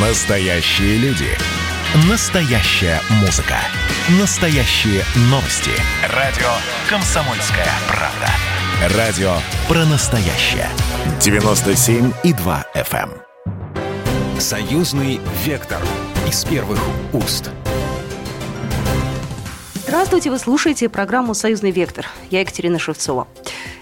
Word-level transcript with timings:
Настоящие 0.00 0.96
люди. 0.98 1.26
Настоящая 2.08 3.00
музыка. 3.20 3.56
Настоящие 4.20 5.02
новости. 5.22 5.72
Радио 6.14 6.46
«Комсомольская 6.88 7.66
правда». 7.88 8.96
Радио 8.96 9.32
про 9.66 9.84
настоящее. 9.86 10.68
97,2 11.18 12.64
FM. 12.76 13.10
эм. 13.10 14.40
Союзный 14.40 15.20
вектор 15.44 15.82
из 16.28 16.44
первых 16.44 16.78
уст. 17.12 17.50
Здравствуйте, 19.74 20.30
вы 20.30 20.38
слушаете 20.38 20.88
программу 20.88 21.34
«Союзный 21.34 21.72
вектор». 21.72 22.06
Я 22.30 22.42
Екатерина 22.42 22.78
Шевцова. 22.78 23.26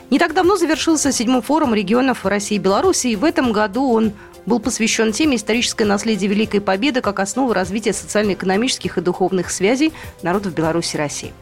Не 0.09 0.19
так 0.19 0.35
давно 0.35 0.57
завершился 0.57 1.11
седьмой 1.13 1.43
форум 1.43 1.75
регионов 1.75 2.25
России 2.25 2.55
и 2.55 2.59
Беларуси, 2.59 3.09
и 3.09 3.17
в 3.17 3.25
этом 3.25 3.53
году 3.53 3.93
он 3.93 4.13
был 4.47 4.61
посвящен 4.61 5.13
теме 5.13 5.37
«Историческое 5.37 5.85
наследие 5.85 6.31
Великой 6.31 6.61
Победы 6.61 7.01
как 7.01 7.21
основа 7.21 7.53
развития 7.55 7.93
социально-экономических 7.93 8.97
и 8.97 9.01
духовных 9.01 9.51
связей 9.51 9.93
народов 10.23 10.55
Беларуси 10.55 10.97
и 10.97 10.99
России». 10.99 11.35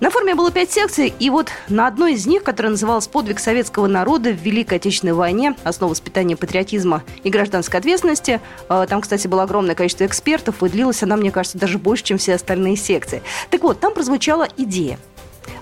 На 0.00 0.10
форуме 0.10 0.34
было 0.34 0.50
пять 0.50 0.70
секций, 0.72 1.12
и 1.18 1.30
вот 1.30 1.48
на 1.68 1.86
одной 1.86 2.14
из 2.14 2.26
них, 2.26 2.42
которая 2.42 2.72
называлась 2.72 3.06
«Подвиг 3.06 3.38
советского 3.38 3.86
народа 3.86 4.30
в 4.30 4.42
Великой 4.42 4.78
Отечественной 4.78 5.12
войне. 5.12 5.54
Основа 5.64 5.92
воспитания 5.92 6.36
патриотизма 6.36 7.02
и 7.22 7.30
гражданской 7.30 7.78
ответственности», 7.80 8.40
э, 8.68 8.86
там, 8.88 9.00
кстати, 9.00 9.26
было 9.26 9.44
огромное 9.44 9.74
количество 9.74 10.04
экспертов, 10.04 10.62
и 10.62 10.68
длилась 10.68 11.02
она, 11.02 11.16
мне 11.16 11.30
кажется, 11.30 11.58
даже 11.58 11.78
больше, 11.78 12.04
чем 12.04 12.18
все 12.18 12.34
остальные 12.34 12.76
секции. 12.76 13.22
Так 13.50 13.62
вот, 13.62 13.80
там 13.80 13.94
прозвучала 13.94 14.48
идея 14.56 14.98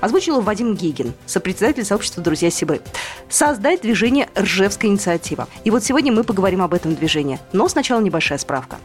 озвучила 0.00 0.40
Вадим 0.40 0.74
Гигин, 0.74 1.14
сопредседатель 1.26 1.84
сообщества 1.84 2.22
«Друзья 2.22 2.50
Сибры». 2.50 2.80
Создать 3.28 3.82
движение 3.82 4.28
«Ржевская 4.36 4.90
инициатива». 4.90 5.48
И 5.64 5.70
вот 5.70 5.84
сегодня 5.84 6.12
мы 6.12 6.24
поговорим 6.24 6.62
об 6.62 6.74
этом 6.74 6.94
движении. 6.94 7.38
Но 7.52 7.68
сначала 7.68 8.00
небольшая 8.00 8.38
справка. 8.38 8.78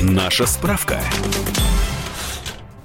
Наша 0.00 0.46
справка. 0.46 1.00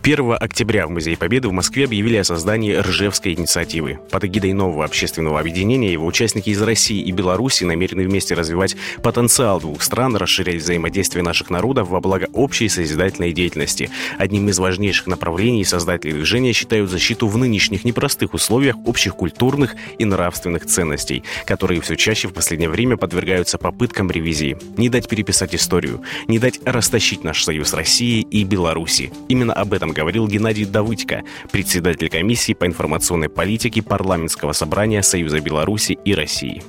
1 0.06 0.34
октября 0.40 0.86
в 0.86 0.92
Музее 0.92 1.18
Победы 1.18 1.50
в 1.50 1.52
Москве 1.52 1.86
объявили 1.86 2.18
о 2.18 2.24
создании 2.24 2.76
Ржевской 2.76 3.34
инициативы. 3.34 3.98
Под 4.12 4.24
эгидой 4.24 4.54
нового 4.54 4.86
общественного 4.86 5.40
объединения 5.40 5.92
его 5.92 6.06
участники 6.06 6.52
из 6.52 6.62
России 6.62 7.02
и 7.02 7.12
Беларуси 7.12 7.64
намерены 7.64 8.04
вместе 8.04 8.36
развивать 8.36 8.76
потенциал 9.02 9.60
двух 9.60 9.82
стран, 9.82 10.16
расширять 10.16 10.62
взаимодействие 10.62 11.24
наших 11.24 11.50
народов 11.50 11.90
во 11.90 12.02
благо 12.02 12.28
общей 12.34 12.70
созидательной 12.70 13.34
деятельности. 13.34 13.90
Одним 14.20 14.48
из 14.50 14.60
важнейших 14.60 15.08
направлений 15.08 15.66
создатели 15.66 16.12
движения 16.12 16.54
считают 16.54 16.92
защиту 16.92 17.28
в 17.28 17.36
нынешних 17.40 17.84
непростых 17.84 18.36
условиях 18.36 18.76
общих 18.86 19.16
культурных 19.16 19.76
и 19.98 20.06
нравственных 20.06 20.68
ценностей, 20.68 21.24
которые 21.48 21.82
все 21.82 21.96
чаще 21.96 22.28
в 22.28 22.34
последнее 22.34 22.70
время 22.70 22.96
подвергаются 22.96 23.58
попыткам 23.58 24.12
ревизии. 24.12 24.56
Не 24.78 24.90
дать 24.90 25.10
переписать 25.10 25.56
историю, 25.56 26.04
не 26.28 26.38
дать 26.38 26.60
растащить 26.64 27.24
наш 27.24 27.44
союз 27.44 27.74
России 27.74 28.22
и 28.22 28.44
Беларуси. 28.44 29.12
Именно 29.30 29.54
об 29.54 29.74
этом 29.74 29.95
говорил 29.96 30.28
Геннадий 30.28 30.66
Давыдько, 30.66 31.24
председатель 31.52 32.10
комиссии 32.10 32.54
по 32.54 32.66
информационной 32.66 33.30
политике 33.30 33.82
парламентского 33.82 34.52
собрания 34.52 35.02
Союза 35.02 35.40
Беларуси 35.40 35.98
и 36.06 36.14
России. 36.14 36.62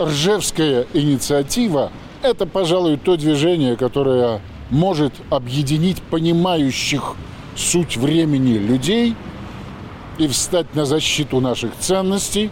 Ржевская 0.00 0.86
инициатива– 0.92 1.92
это, 2.22 2.46
пожалуй, 2.46 2.96
то 2.96 3.16
движение, 3.16 3.76
которое 3.76 4.40
может 4.70 5.12
объединить 5.30 6.02
понимающих 6.02 7.14
суть 7.56 7.96
времени 7.96 8.58
людей 8.58 9.14
и 10.18 10.26
встать 10.26 10.74
на 10.74 10.84
защиту 10.84 11.40
наших 11.40 11.76
ценностей, 11.78 12.50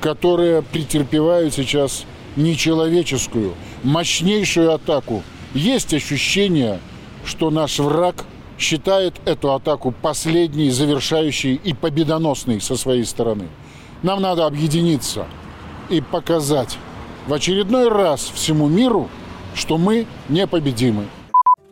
которые 0.00 0.62
претерпевают 0.62 1.54
сейчас 1.54 2.04
нечеловеческую, 2.36 3.54
мощнейшую 3.82 4.72
атаку. 4.72 5.24
Есть 5.54 5.92
ощущение, 5.92 6.78
что 7.24 7.50
наш 7.50 7.80
враг– 7.80 8.26
считает 8.58 9.14
эту 9.24 9.52
атаку 9.54 9.92
последней, 9.92 10.70
завершающей 10.70 11.54
и 11.54 11.74
победоносной 11.74 12.60
со 12.60 12.76
своей 12.76 13.04
стороны. 13.04 13.48
Нам 14.02 14.22
надо 14.22 14.46
объединиться 14.46 15.26
и 15.88 16.00
показать 16.00 16.78
в 17.26 17.32
очередной 17.32 17.88
раз 17.88 18.30
всему 18.34 18.68
миру, 18.68 19.08
что 19.54 19.78
мы 19.78 20.06
непобедимы. 20.28 21.06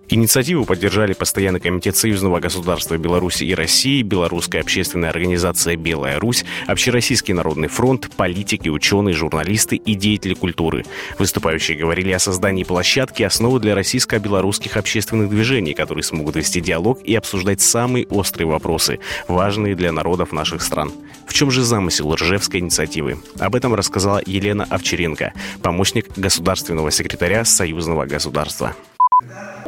Инициативу 0.09 0.66
поддержали 0.66 1.15
Постоянный 1.15 1.60
комитет 1.60 1.97
Союзного 1.97 2.38
государства 2.38 2.98
Беларуси 2.98 3.44
и 3.44 3.54
России, 3.54 4.03
Белорусская 4.03 4.60
общественная 4.60 5.10
организация 5.10 5.76
«Белая 5.76 6.19
Русь», 6.19 6.44
Общероссийский 6.66 7.32
народный 7.32 7.69
фронт, 7.69 8.10
политики, 8.14 8.69
ученые, 8.69 9.14
журналисты 9.14 9.76
и 9.76 9.94
деятели 9.94 10.34
культуры. 10.34 10.84
Выступающие 11.19 11.78
говорили 11.78 12.12
о 12.12 12.19
создании 12.19 12.64
площадки, 12.64 13.22
основы 13.22 13.60
для 13.60 13.75
российско-белорусских 13.75 14.76
общественных 14.76 15.31
движений, 15.31 15.72
которые 15.72 16.04
смогут 16.04 16.37
вести 16.37 16.60
диалог 16.60 17.00
и 17.03 17.14
обсуждать 17.14 17.62
самые 17.62 18.06
острые 18.06 18.47
вопросы, 18.47 19.00
важные 19.26 19.75
для 19.75 19.91
народов 19.91 20.32
наших 20.32 20.62
стран. 20.62 20.93
В 21.26 21.32
чем 21.32 21.50
же 21.50 21.62
замысел 21.62 22.14
Ржевской 22.14 22.60
инициативы? 22.60 23.19
Об 23.38 23.54
этом 23.54 23.75
рассказала 23.75 24.20
Елена 24.26 24.64
Овчаренко, 24.64 25.32
помощник 25.62 26.06
государственного 26.16 26.91
секретаря 26.91 27.44
Союзного 27.44 28.04
государства 28.04 28.76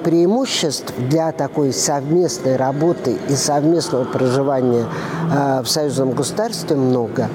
преимуществ 0.03 0.93
для 0.99 1.33
такой 1.33 1.72
совместной 1.72 2.56
работы 2.56 3.17
и 3.28 3.34
совместного 3.34 4.05
проживания 4.05 4.87
э, 5.33 5.62
в 5.62 5.69
союзном 5.69 6.12
государстве 6.12 6.77
много. 6.77 7.28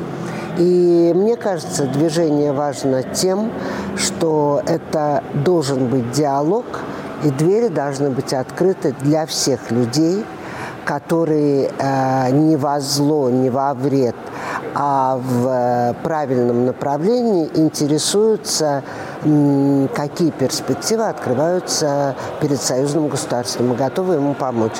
И 0.57 1.11
мне 1.15 1.35
кажется, 1.37 1.85
движение 1.85 2.51
важно 2.51 3.03
тем, 3.03 3.51
что 3.97 4.61
это 4.65 5.23
должен 5.33 5.87
быть 5.87 6.11
диалог, 6.11 6.65
и 7.23 7.29
двери 7.29 7.67
должны 7.67 8.09
быть 8.09 8.33
открыты 8.33 8.95
для 9.01 9.25
всех 9.25 9.71
людей, 9.71 10.25
которые 10.85 11.71
э, 11.77 12.31
не 12.31 12.55
во 12.55 12.79
зло, 12.79 13.29
не 13.29 13.49
во 13.49 13.73
вред, 13.73 14.15
а 14.75 15.17
в 15.17 15.47
э, 15.47 15.93
правильном 16.03 16.65
направлении 16.65 17.49
интересуются 17.55 18.83
какие 19.21 20.31
перспективы 20.31 21.07
открываются 21.07 22.15
перед 22.41 22.59
союзным 22.59 23.07
государством. 23.07 23.67
Мы 23.67 23.75
готовы 23.75 24.15
ему 24.15 24.33
помочь. 24.33 24.77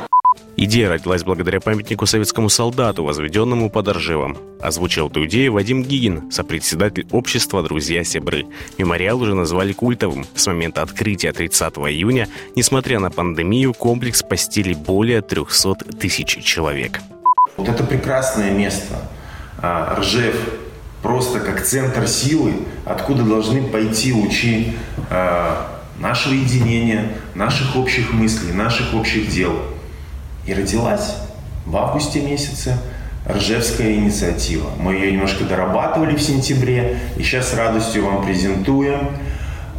Идея 0.58 0.90
родилась 0.90 1.24
благодаря 1.24 1.60
памятнику 1.60 2.06
советскому 2.06 2.50
солдату, 2.50 3.04
возведенному 3.04 3.70
под 3.70 3.88
Ржевом. 3.88 4.38
Озвучил 4.62 5.08
эту 5.08 5.26
идею 5.26 5.54
Вадим 5.54 5.82
Гигин, 5.82 6.32
сопредседатель 6.32 7.08
общества 7.12 7.64
«Друзья 7.64 8.04
Себры». 8.04 8.46
Мемориал 8.78 9.22
уже 9.22 9.34
назвали 9.34 9.74
культовым. 9.74 10.26
С 10.36 10.46
момента 10.48 10.82
открытия 10.82 11.32
30 11.32 11.74
июня, 11.78 12.28
несмотря 12.56 13.00
на 13.00 13.10
пандемию, 13.10 13.74
комплекс 13.74 14.22
постели 14.22 14.74
более 14.74 15.22
300 15.22 15.76
тысяч 16.00 16.44
человек. 16.44 17.00
Вот 17.58 17.68
это 17.68 17.84
прекрасное 17.84 18.52
место. 18.52 18.96
А, 19.62 19.96
Ржев 20.00 20.36
просто 21.02 21.40
как 21.40 21.64
центр 21.64 22.08
силы, 22.08 22.54
откуда 22.86 23.24
должны 23.24 23.64
пойти 23.64 24.14
лучи 24.14 24.74
э, 25.10 25.56
нашего 26.00 26.34
единения, 26.34 27.10
наших 27.36 27.76
общих 27.76 28.14
мыслей, 28.14 28.54
наших 28.54 28.94
общих 28.94 29.30
дел. 29.30 29.54
И 30.46 30.54
родилась 30.54 31.16
в 31.66 31.76
августе 31.78 32.22
месяце 32.22 32.78
Ржевская 33.28 33.94
инициатива. 33.94 34.70
Мы 34.80 34.96
ее 34.96 35.12
немножко 35.12 35.44
дорабатывали 35.44 36.16
в 36.16 36.22
сентябре, 36.22 36.98
и 37.18 37.24
сейчас 37.24 37.50
с 37.50 37.54
радостью 37.54 38.06
вам 38.06 38.24
презентуем. 38.24 39.12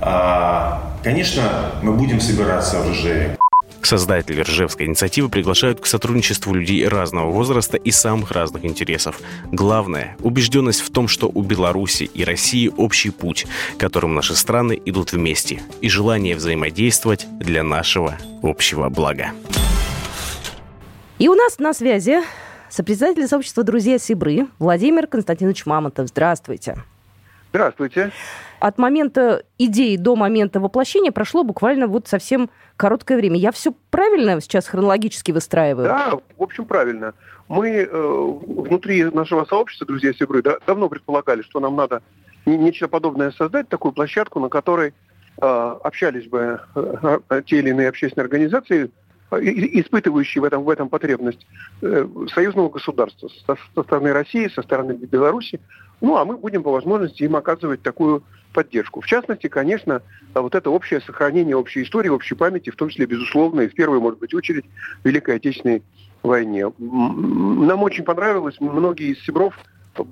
А, 0.00 0.94
конечно, 1.02 1.72
мы 1.82 1.92
будем 1.92 2.20
собираться 2.20 2.80
в 2.80 2.90
Ржеве. 2.90 3.36
Создатели 3.84 4.40
Ржевской 4.40 4.86
инициативы 4.86 5.28
приглашают 5.28 5.80
к 5.80 5.86
сотрудничеству 5.86 6.54
людей 6.54 6.86
разного 6.86 7.30
возраста 7.30 7.76
и 7.76 7.90
самых 7.90 8.30
разных 8.30 8.64
интересов. 8.64 9.20
Главное– 9.50 10.16
убежденность 10.20 10.80
в 10.80 10.90
том, 10.90 11.08
что 11.08 11.30
у 11.32 11.42
Беларуси 11.42 12.04
и 12.04 12.24
России 12.24 12.72
общий 12.76 13.10
путь, 13.10 13.46
которым 13.78 14.14
наши 14.14 14.34
страны 14.34 14.80
идут 14.84 15.12
вместе, 15.12 15.62
и 15.80 15.88
желание 15.88 16.36
взаимодействовать 16.36 17.26
для 17.38 17.62
нашего 17.62 18.16
общего 18.42 18.88
блага. 18.88 19.32
И 21.18 21.28
у 21.28 21.34
нас 21.34 21.58
на 21.58 21.74
связи 21.74 22.20
сопредседатель 22.70 23.28
сообщества 23.28 23.62
«Друзья 23.62 23.98
Сибры» 23.98 24.46
Владимир 24.58 25.06
Константинович 25.06 25.66
Мамонтов. 25.66 26.08
Здравствуйте. 26.08 26.78
Здравствуйте. 27.50 28.10
От 28.62 28.78
момента 28.78 29.42
идеи 29.58 29.96
до 29.96 30.14
момента 30.14 30.60
воплощения 30.60 31.10
прошло 31.10 31.42
буквально 31.42 31.88
вот 31.88 32.06
совсем 32.06 32.48
короткое 32.76 33.16
время. 33.16 33.36
Я 33.36 33.50
все 33.50 33.74
правильно 33.90 34.40
сейчас 34.40 34.68
хронологически 34.68 35.32
выстраиваю? 35.32 35.88
Да, 35.88 36.12
в 36.38 36.42
общем, 36.44 36.64
правильно. 36.66 37.12
Мы 37.48 37.70
э, 37.70 37.86
внутри 37.90 39.02
нашего 39.06 39.46
сообщества, 39.46 39.84
друзья 39.88 40.12
Сибры, 40.12 40.42
да, 40.42 40.58
давно 40.64 40.88
предполагали, 40.88 41.42
что 41.42 41.58
нам 41.58 41.74
надо 41.74 42.02
нечто 42.46 42.86
подобное 42.86 43.32
создать, 43.32 43.68
такую 43.68 43.90
площадку, 43.90 44.38
на 44.38 44.48
которой 44.48 44.90
э, 44.90 45.44
общались 45.82 46.28
бы 46.28 46.60
э, 46.76 47.42
те 47.44 47.58
или 47.58 47.70
иные 47.70 47.88
общественные 47.88 48.26
организации, 48.26 48.92
испытывающие 49.40 50.40
в 50.40 50.44
этом, 50.44 50.62
в 50.62 50.70
этом 50.70 50.88
потребность 50.88 51.44
э, 51.80 52.06
союзного 52.32 52.68
государства 52.68 53.28
со, 53.44 53.56
со 53.74 53.82
стороны 53.82 54.12
России, 54.12 54.46
со 54.54 54.62
стороны 54.62 54.92
Беларуси, 54.92 55.58
Ну, 56.02 56.16
а 56.16 56.24
мы 56.24 56.36
будем 56.36 56.62
по 56.62 56.72
возможности 56.72 57.22
им 57.22 57.36
оказывать 57.36 57.80
такую 57.80 58.24
поддержку. 58.52 59.00
В 59.00 59.06
частности, 59.06 59.46
конечно, 59.46 60.02
вот 60.34 60.54
это 60.54 60.68
общее 60.68 61.00
сохранение 61.00 61.56
общей 61.56 61.84
истории, 61.84 62.08
общей 62.08 62.34
памяти, 62.34 62.70
в 62.70 62.76
том 62.76 62.88
числе, 62.88 63.06
безусловно, 63.06 63.62
и 63.62 63.68
в 63.68 63.74
первую, 63.74 64.00
может 64.00 64.18
быть, 64.18 64.34
очередь, 64.34 64.64
Великой 65.04 65.36
Отечественной 65.36 65.82
войне. 66.22 66.70
Нам 66.78 67.82
очень 67.82 68.04
понравилось, 68.04 68.56
многие 68.60 69.12
из 69.12 69.24
Сибров 69.24 69.56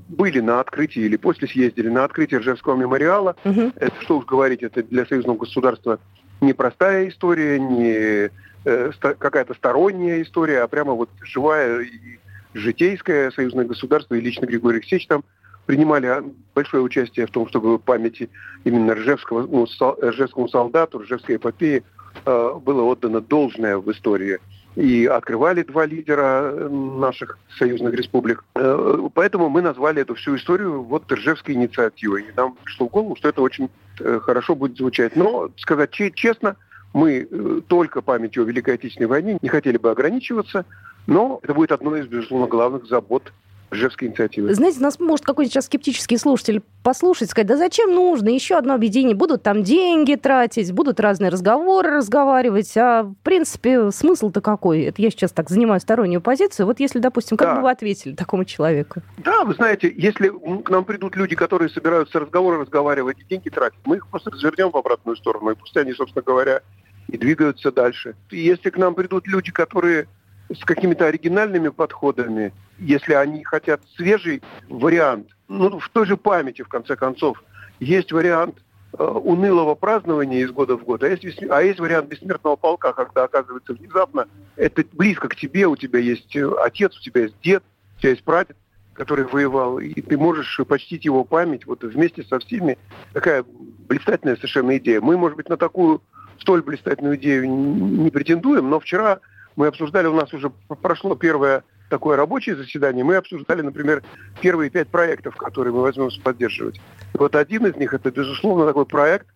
были 0.08 0.40
на 0.40 0.60
открытии 0.60 1.02
или 1.02 1.16
после 1.16 1.48
съездили 1.48 1.88
на 1.88 2.04
открытие 2.04 2.40
Ржевского 2.40 2.76
мемориала. 2.76 3.34
Угу. 3.44 3.72
Это, 3.76 3.94
что 4.00 4.18
уж 4.18 4.26
говорить, 4.26 4.62
это 4.62 4.82
для 4.82 5.06
союзного 5.06 5.38
государства 5.38 5.98
непростая 6.40 7.08
история, 7.08 7.58
не 7.58 8.30
э, 8.64 8.92
какая-то 9.00 9.54
сторонняя 9.54 10.22
история, 10.22 10.62
а 10.62 10.68
прямо 10.68 10.92
вот 10.92 11.10
живая 11.22 11.80
и 11.80 12.18
житейское 12.54 13.30
союзное 13.30 13.64
государство, 13.64 14.14
и 14.14 14.20
лично 14.20 14.46
Григорий 14.46 14.78
Алексеевич 14.78 15.06
там 15.06 15.24
принимали 15.70 16.24
большое 16.52 16.82
участие 16.82 17.28
в 17.28 17.30
том, 17.30 17.48
чтобы 17.48 17.78
памяти 17.78 18.28
именно 18.64 18.92
Ржевского, 18.96 19.46
ну, 19.46 19.68
сол, 19.68 19.96
Ржевскому 20.02 20.48
солдату, 20.48 20.98
Ржевской 20.98 21.36
эпопеи 21.36 21.84
э, 22.26 22.54
было 22.60 22.82
отдано 22.82 23.20
должное 23.20 23.78
в 23.78 23.88
истории. 23.92 24.40
И 24.74 25.06
открывали 25.06 25.62
два 25.62 25.86
лидера 25.86 26.50
э, 26.52 26.68
наших 26.68 27.38
союзных 27.56 27.94
республик. 27.94 28.44
Э, 28.56 29.08
поэтому 29.14 29.48
мы 29.48 29.62
назвали 29.62 30.02
эту 30.02 30.16
всю 30.16 30.34
историю 30.34 30.82
вот 30.82 31.10
Ржевской 31.12 31.54
инициативой. 31.54 32.22
И 32.22 32.32
нам 32.36 32.56
пришло 32.64 32.88
в 32.88 32.90
голову, 32.90 33.14
что 33.14 33.28
это 33.28 33.40
очень 33.40 33.70
э, 34.00 34.18
хорошо 34.20 34.56
будет 34.56 34.76
звучать. 34.76 35.14
Но, 35.14 35.50
сказать 35.56 35.92
честно, 35.92 36.56
мы 36.92 37.28
только 37.68 38.02
памятью 38.02 38.42
о 38.42 38.46
Великой 38.46 38.74
Отечественной 38.74 39.06
войне 39.06 39.38
не 39.40 39.48
хотели 39.48 39.76
бы 39.76 39.92
ограничиваться, 39.92 40.64
но 41.06 41.38
это 41.44 41.54
будет 41.54 41.70
одной 41.70 42.00
из, 42.00 42.08
безусловно, 42.08 42.48
главных 42.48 42.86
забот 42.86 43.32
Ржевской 43.72 44.08
инициативы. 44.08 44.52
Знаете, 44.54 44.80
нас 44.80 44.98
может 44.98 45.24
какой-то 45.24 45.50
сейчас 45.50 45.66
скептический 45.66 46.18
слушатель 46.18 46.62
послушать, 46.82 47.30
сказать, 47.30 47.46
да 47.46 47.56
зачем 47.56 47.94
нужно 47.94 48.28
еще 48.28 48.56
одно 48.56 48.74
объединение? 48.74 49.14
Будут 49.14 49.42
там 49.42 49.62
деньги 49.62 50.16
тратить, 50.16 50.72
будут 50.72 50.98
разные 50.98 51.30
разговоры 51.30 51.90
разговаривать, 51.90 52.76
а 52.76 53.04
в 53.04 53.14
принципе 53.22 53.90
смысл-то 53.90 54.40
какой? 54.40 54.82
Это 54.82 55.00
я 55.00 55.10
сейчас 55.10 55.32
так 55.32 55.48
занимаю 55.48 55.80
стороннюю 55.80 56.20
позицию. 56.20 56.66
Вот 56.66 56.80
если, 56.80 56.98
допустим, 56.98 57.36
как 57.36 57.48
да. 57.48 57.56
бы 57.56 57.62
вы 57.62 57.70
ответили 57.70 58.14
такому 58.14 58.44
человеку? 58.44 59.02
Да, 59.18 59.44
вы 59.44 59.54
знаете, 59.54 59.92
если 59.96 60.28
к 60.28 60.70
нам 60.70 60.84
придут 60.84 61.14
люди, 61.16 61.36
которые 61.36 61.68
собираются 61.68 62.18
разговоры 62.18 62.58
разговаривать 62.58 63.18
и 63.20 63.24
деньги 63.24 63.50
тратить, 63.50 63.80
мы 63.84 63.96
их 63.96 64.06
просто 64.08 64.30
развернем 64.30 64.70
в 64.70 64.76
обратную 64.76 65.16
сторону, 65.16 65.50
и 65.50 65.54
пусть 65.54 65.76
они, 65.76 65.92
собственно 65.92 66.22
говоря, 66.22 66.62
и 67.08 67.16
двигаются 67.16 67.70
дальше. 67.70 68.14
И 68.30 68.38
если 68.38 68.70
к 68.70 68.76
нам 68.76 68.94
придут 68.94 69.26
люди, 69.26 69.52
которые 69.52 70.08
с 70.52 70.64
какими-то 70.64 71.06
оригинальными 71.06 71.68
подходами, 71.68 72.52
если 72.80 73.14
они 73.14 73.44
хотят 73.44 73.80
свежий 73.96 74.42
вариант, 74.68 75.28
ну, 75.48 75.78
в 75.78 75.88
той 75.90 76.06
же 76.06 76.16
памяти, 76.16 76.62
в 76.62 76.68
конце 76.68 76.96
концов, 76.96 77.42
есть 77.78 78.12
вариант 78.12 78.56
э, 78.98 79.04
унылого 79.04 79.74
празднования 79.74 80.40
из 80.40 80.50
года 80.50 80.76
в 80.76 80.84
год, 80.84 81.02
а 81.02 81.08
есть, 81.08 81.42
а 81.42 81.62
есть 81.62 81.78
вариант 81.78 82.08
бессмертного 82.08 82.56
полка, 82.56 82.92
когда, 82.92 83.24
оказывается, 83.24 83.74
внезапно 83.74 84.26
это 84.56 84.84
близко 84.92 85.28
к 85.28 85.36
тебе, 85.36 85.66
у 85.66 85.76
тебя 85.76 85.98
есть 85.98 86.34
э, 86.34 86.50
отец, 86.62 86.96
у 86.96 87.00
тебя 87.02 87.22
есть 87.22 87.34
дед, 87.42 87.62
у 87.96 88.00
тебя 88.00 88.10
есть 88.10 88.24
прадед, 88.24 88.56
который 88.94 89.24
воевал, 89.24 89.78
и 89.78 90.00
ты 90.00 90.18
можешь 90.18 90.60
почтить 90.66 91.04
его 91.04 91.24
память 91.24 91.66
вот 91.66 91.82
вместе 91.82 92.22
со 92.24 92.38
всеми. 92.38 92.78
Такая 93.12 93.44
блистательная 93.88 94.36
совершенно 94.36 94.76
идея. 94.78 95.00
Мы, 95.00 95.16
может 95.16 95.36
быть, 95.36 95.48
на 95.48 95.56
такую 95.56 96.02
столь 96.38 96.62
блистательную 96.62 97.16
идею 97.16 97.48
не 97.48 98.10
претендуем, 98.10 98.70
но 98.70 98.80
вчера 98.80 99.20
мы 99.56 99.66
обсуждали, 99.66 100.06
у 100.06 100.14
нас 100.14 100.32
уже 100.32 100.50
прошло 100.82 101.14
первое 101.14 101.64
такое 101.88 102.16
рабочее 102.16 102.54
заседание, 102.54 103.04
мы 103.04 103.16
обсуждали, 103.16 103.62
например, 103.62 104.02
первые 104.40 104.70
пять 104.70 104.88
проектов, 104.88 105.36
которые 105.36 105.74
мы 105.74 105.82
возьмемся 105.82 106.20
поддерживать. 106.20 106.80
Вот 107.14 107.34
один 107.34 107.66
из 107.66 107.76
них, 107.76 107.92
это, 107.92 108.10
безусловно, 108.10 108.66
такой 108.66 108.86
проект, 108.86 109.26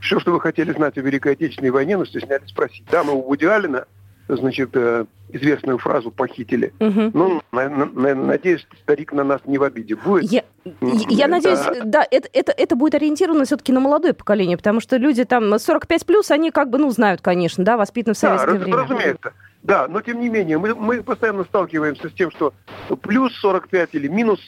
все, 0.00 0.20
что 0.20 0.32
вы 0.32 0.40
хотели 0.40 0.72
знать 0.72 0.96
о 0.98 1.00
Великой 1.00 1.32
Отечественной 1.32 1.70
войне, 1.70 1.96
но 1.96 2.04
стеснялись 2.04 2.48
спросить. 2.48 2.84
Да, 2.90 3.02
мы 3.02 3.12
у 3.12 3.22
Вуди 3.22 3.46
Алина 3.46 3.86
значит, 4.36 4.70
э, 4.74 5.04
известную 5.32 5.78
фразу 5.78 6.10
похитили. 6.10 6.72
Угу. 6.80 7.10
Ну, 7.14 7.42
на, 7.52 7.68
на, 7.68 8.14
надеюсь, 8.14 8.66
старик 8.82 9.12
на 9.12 9.24
нас 9.24 9.40
не 9.46 9.58
в 9.58 9.62
обиде 9.62 9.96
будет. 9.96 10.30
Я, 10.30 10.44
я 10.80 11.28
надеюсь, 11.28 11.60
да, 11.84 12.06
это, 12.10 12.28
это, 12.32 12.52
это 12.52 12.76
будет 12.76 12.94
ориентировано 12.94 13.44
все-таки 13.44 13.72
на 13.72 13.80
молодое 13.80 14.14
поколение, 14.14 14.56
потому 14.56 14.80
что 14.80 14.96
люди 14.96 15.24
там 15.24 15.58
45 15.58 16.06
плюс, 16.06 16.30
они 16.30 16.50
как 16.50 16.70
бы, 16.70 16.78
ну, 16.78 16.90
знают, 16.90 17.20
конечно, 17.20 17.64
да, 17.64 17.76
воспитаны 17.76 18.14
в 18.14 18.18
советское 18.18 18.58
да, 18.58 18.58
время. 18.58 18.76
разумеется. 18.76 19.32
Да, 19.62 19.88
но 19.88 20.00
тем 20.00 20.20
не 20.20 20.30
менее, 20.30 20.56
мы, 20.56 20.74
мы 20.74 21.02
постоянно 21.02 21.44
сталкиваемся 21.44 22.08
с 22.08 22.12
тем, 22.12 22.30
что 22.30 22.54
плюс 23.02 23.34
45 23.40 23.90
или 23.92 24.08
минус 24.08 24.40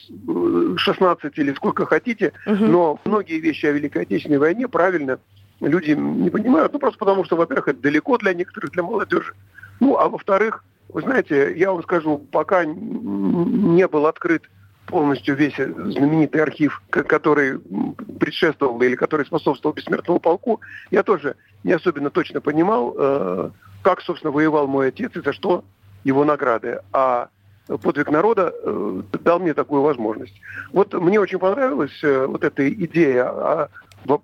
16 0.77 1.25
э, 1.25 1.41
или 1.43 1.53
сколько 1.53 1.85
хотите, 1.85 2.33
угу. 2.47 2.65
но 2.65 3.01
многие 3.05 3.39
вещи 3.39 3.67
о 3.67 3.73
Великой 3.73 4.03
Отечественной 4.03 4.39
войне 4.39 4.69
правильно 4.69 5.19
люди 5.61 5.91
не 5.93 6.31
понимают, 6.31 6.73
ну 6.73 6.79
просто 6.79 6.99
потому 6.99 7.25
что, 7.25 7.37
во-первых, 7.37 7.69
это 7.69 7.81
далеко 7.81 8.17
для 8.19 8.33
некоторых, 8.33 8.73
для 8.73 8.83
молодежи. 8.83 9.35
Ну, 9.83 9.99
а 9.99 10.09
во-вторых, 10.09 10.63
вы 10.91 11.03
знаете, 11.03 11.59
я 11.59 11.73
вам 11.73 11.83
скажу, 11.83 12.19
пока 12.31 12.65
не 12.65 13.89
был 13.89 14.07
открыт 14.07 14.49
полностью 14.87 15.35
весь 15.35 15.57
знаменитый 15.57 16.41
архив, 16.41 16.81
который 16.89 17.59
предшествовал 18.21 18.81
или 18.81 18.95
который 18.95 19.27
способствовал 19.27 19.75
бессмертному 19.75 20.21
полку, 20.21 20.61
я 20.93 21.03
тоже 21.03 21.35
не 21.65 21.73
особенно 21.73 22.11
точно 22.11 22.41
понимал, 22.41 22.95
э, 22.97 23.51
как, 23.83 24.03
собственно, 24.03 24.31
воевал 24.31 24.69
мой 24.69 24.89
отец 24.89 25.17
и 25.17 25.21
за 25.21 25.33
что 25.33 25.65
его 26.05 26.25
награды. 26.25 26.79
А 26.93 27.29
подвиг 27.67 28.09
народа 28.09 28.55
э, 28.55 29.03
дал 29.25 29.41
мне 29.41 29.53
такую 29.53 29.83
возможность. 29.83 30.41
Вот 30.73 30.95
мне 30.95 31.19
очень 31.19 31.41
понравилась 31.41 31.99
э, 32.05 32.27
вот 32.27 32.45
эта 32.45 32.73
идея 32.73 33.25
о 33.25 33.69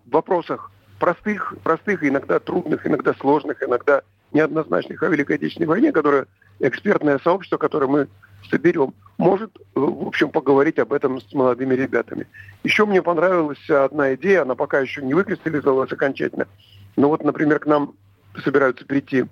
вопросах 0.06 0.70
простых, 1.00 1.56
простых, 1.64 2.04
иногда 2.04 2.38
трудных, 2.38 2.87
иногда 2.87 3.12
сложных, 3.14 3.61
иногда 3.61 4.02
неоднозначных 4.32 5.02
о 5.02 5.08
Великой 5.08 5.36
Отечественной 5.36 5.69
войне, 5.69 5.92
которое 5.92 6.26
экспертное 6.60 7.19
сообщество, 7.19 7.56
которое 7.56 7.86
мы 7.86 8.08
соберем, 8.50 8.94
может, 9.16 9.56
э, 9.56 9.60
в 9.75 10.06
общем, 10.06 10.30
поговорить 10.30 10.78
об 10.78 10.92
этом 10.92 11.20
с 11.20 11.32
молодыми 11.32 11.75
ребятами. 11.75 12.26
Еще 12.64 12.86
мне 12.86 13.02
понравилась 13.02 13.69
одна 13.69 14.14
идея, 14.14 14.42
она 14.42 14.54
пока 14.54 14.80
еще 14.80 15.02
не 15.02 15.14
выкристаллизовалась 15.14 15.92
окончательно. 15.92 16.46
Но 16.96 17.08
вот, 17.08 17.22
например, 17.25 17.58
к 17.58 17.66
нам 17.66 17.94
собираются 18.44 18.84
прийти, 18.84 19.26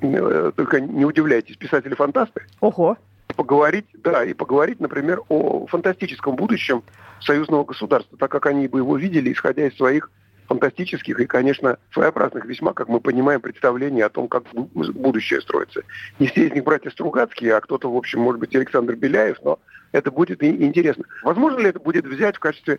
э, 0.00 0.52
только 0.54 0.80
не 0.80 1.04
удивляйтесь, 1.04 1.56
писатели-фантасты. 1.56 2.42
Ого. 2.60 2.96
Поговорить, 3.34 3.86
да, 3.94 4.24
и 4.24 4.32
поговорить, 4.32 4.80
например, 4.80 5.20
о 5.28 5.66
фантастическом 5.66 6.36
будущем 6.36 6.82
союзного 7.20 7.64
государства, 7.64 8.16
так 8.16 8.30
как 8.30 8.46
они 8.46 8.68
бы 8.68 8.78
его 8.78 8.96
видели, 8.96 9.32
исходя 9.32 9.66
из 9.66 9.76
своих 9.76 10.10
фантастических 10.46 11.18
и, 11.20 11.26
конечно, 11.26 11.78
своеобразных 11.92 12.44
весьма, 12.44 12.72
как 12.72 12.88
мы 12.88 13.00
понимаем, 13.00 13.40
представлений 13.40 14.02
о 14.02 14.08
том, 14.08 14.28
как 14.28 14.44
будущее 14.52 15.40
строится. 15.40 15.82
Не 16.18 16.28
все 16.28 16.46
из 16.46 16.52
них 16.52 16.64
братья 16.64 16.90
Стругацкие, 16.90 17.54
а 17.54 17.60
кто-то, 17.60 17.92
в 17.92 17.96
общем, 17.96 18.20
может 18.20 18.40
быть, 18.40 18.54
Александр 18.54 18.94
Беляев, 18.94 19.38
но 19.42 19.58
это 19.92 20.10
будет 20.10 20.42
интересно. 20.42 21.04
Возможно 21.22 21.58
ли 21.58 21.68
это 21.68 21.80
будет 21.80 22.06
взять 22.06 22.36
в 22.36 22.40
качестве 22.40 22.78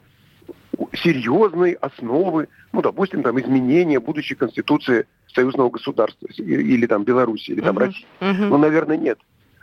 серьезной 0.94 1.74
основы, 1.74 2.48
ну, 2.72 2.82
допустим, 2.82 3.24
там, 3.24 3.40
изменения 3.40 4.00
будущей 4.00 4.36
конституции 4.36 5.06
союзного 5.34 5.70
государства 5.70 6.28
или 6.38 6.86
там 6.86 7.04
Беларуси, 7.04 7.52
или 7.52 7.62
там 7.62 7.78
uh-huh. 7.78 7.86
России? 7.86 8.06
Uh-huh. 8.22 8.48
Ну, 8.48 8.58
наверное, 8.58 8.98
нет. 8.98 9.20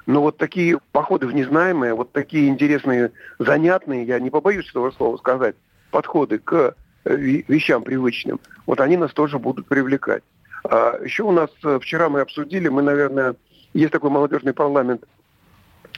Но 0.06 0.20
вот 0.20 0.36
такие 0.36 0.78
походы 0.92 1.26
в 1.26 1.34
незнаемые, 1.34 1.94
вот 1.94 2.12
такие 2.12 2.48
интересные, 2.48 3.12
занятные, 3.38 4.04
я 4.04 4.20
не 4.20 4.30
побоюсь 4.30 4.68
этого 4.68 4.90
слова 4.90 5.16
сказать, 5.16 5.56
подходы 5.90 6.38
к 6.38 6.74
вещам 7.04 7.82
привычным, 7.82 8.40
вот 8.66 8.80
они 8.80 8.96
нас 8.96 9.12
тоже 9.12 9.38
будут 9.38 9.66
привлекать. 9.66 10.22
А 10.64 10.98
еще 11.04 11.24
у 11.24 11.32
нас 11.32 11.50
э, 11.62 11.78
вчера 11.80 12.08
мы 12.08 12.20
обсудили, 12.20 12.68
мы, 12.68 12.82
наверное, 12.82 13.36
есть 13.74 13.92
такой 13.92 14.10
молодежный 14.10 14.54
парламент 14.54 15.04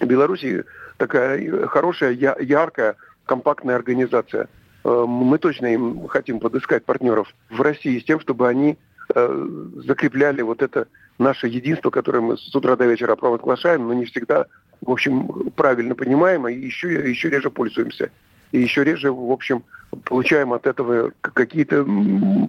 Беларуси, 0.01 0.65
такая 0.97 1.67
хорошая, 1.69 2.13
яркая, 2.13 2.97
компактная 3.25 3.77
организация. 3.77 4.49
Э, 4.85 5.05
мы 5.07 5.39
точно 5.39 5.67
им 5.67 6.09
хотим 6.09 6.41
подыскать 6.41 6.85
партнеров 6.85 7.33
в 7.51 7.61
России 7.61 8.01
с 8.01 8.05
тем, 8.05 8.19
чтобы 8.19 8.49
они 8.49 8.77
э, 9.15 9.49
закрепляли 9.87 10.43
вот 10.43 10.63
это 10.63 10.89
наше 11.19 11.47
единство, 11.47 11.91
которое 11.91 12.21
мы 12.21 12.37
с 12.37 12.55
утра 12.55 12.77
до 12.77 12.87
вечера 12.87 13.15
провозглашаем, 13.15 13.87
но 13.87 13.95
не 13.95 14.05
всегда, 14.05 14.47
в 14.81 14.91
общем, 14.91 15.51
правильно 15.55 15.95
понимаем, 15.95 16.49
и 16.49 16.55
еще, 16.55 17.09
еще 17.09 17.31
реже 17.31 17.51
пользуемся. 17.51 18.11
И 18.53 18.61
еще 18.61 18.85
реже, 18.85 19.13
в 19.13 19.31
общем, 19.31 19.65
получаем 20.05 20.53
от 20.53 20.67
этого 20.67 21.13
какие-то 21.21 21.85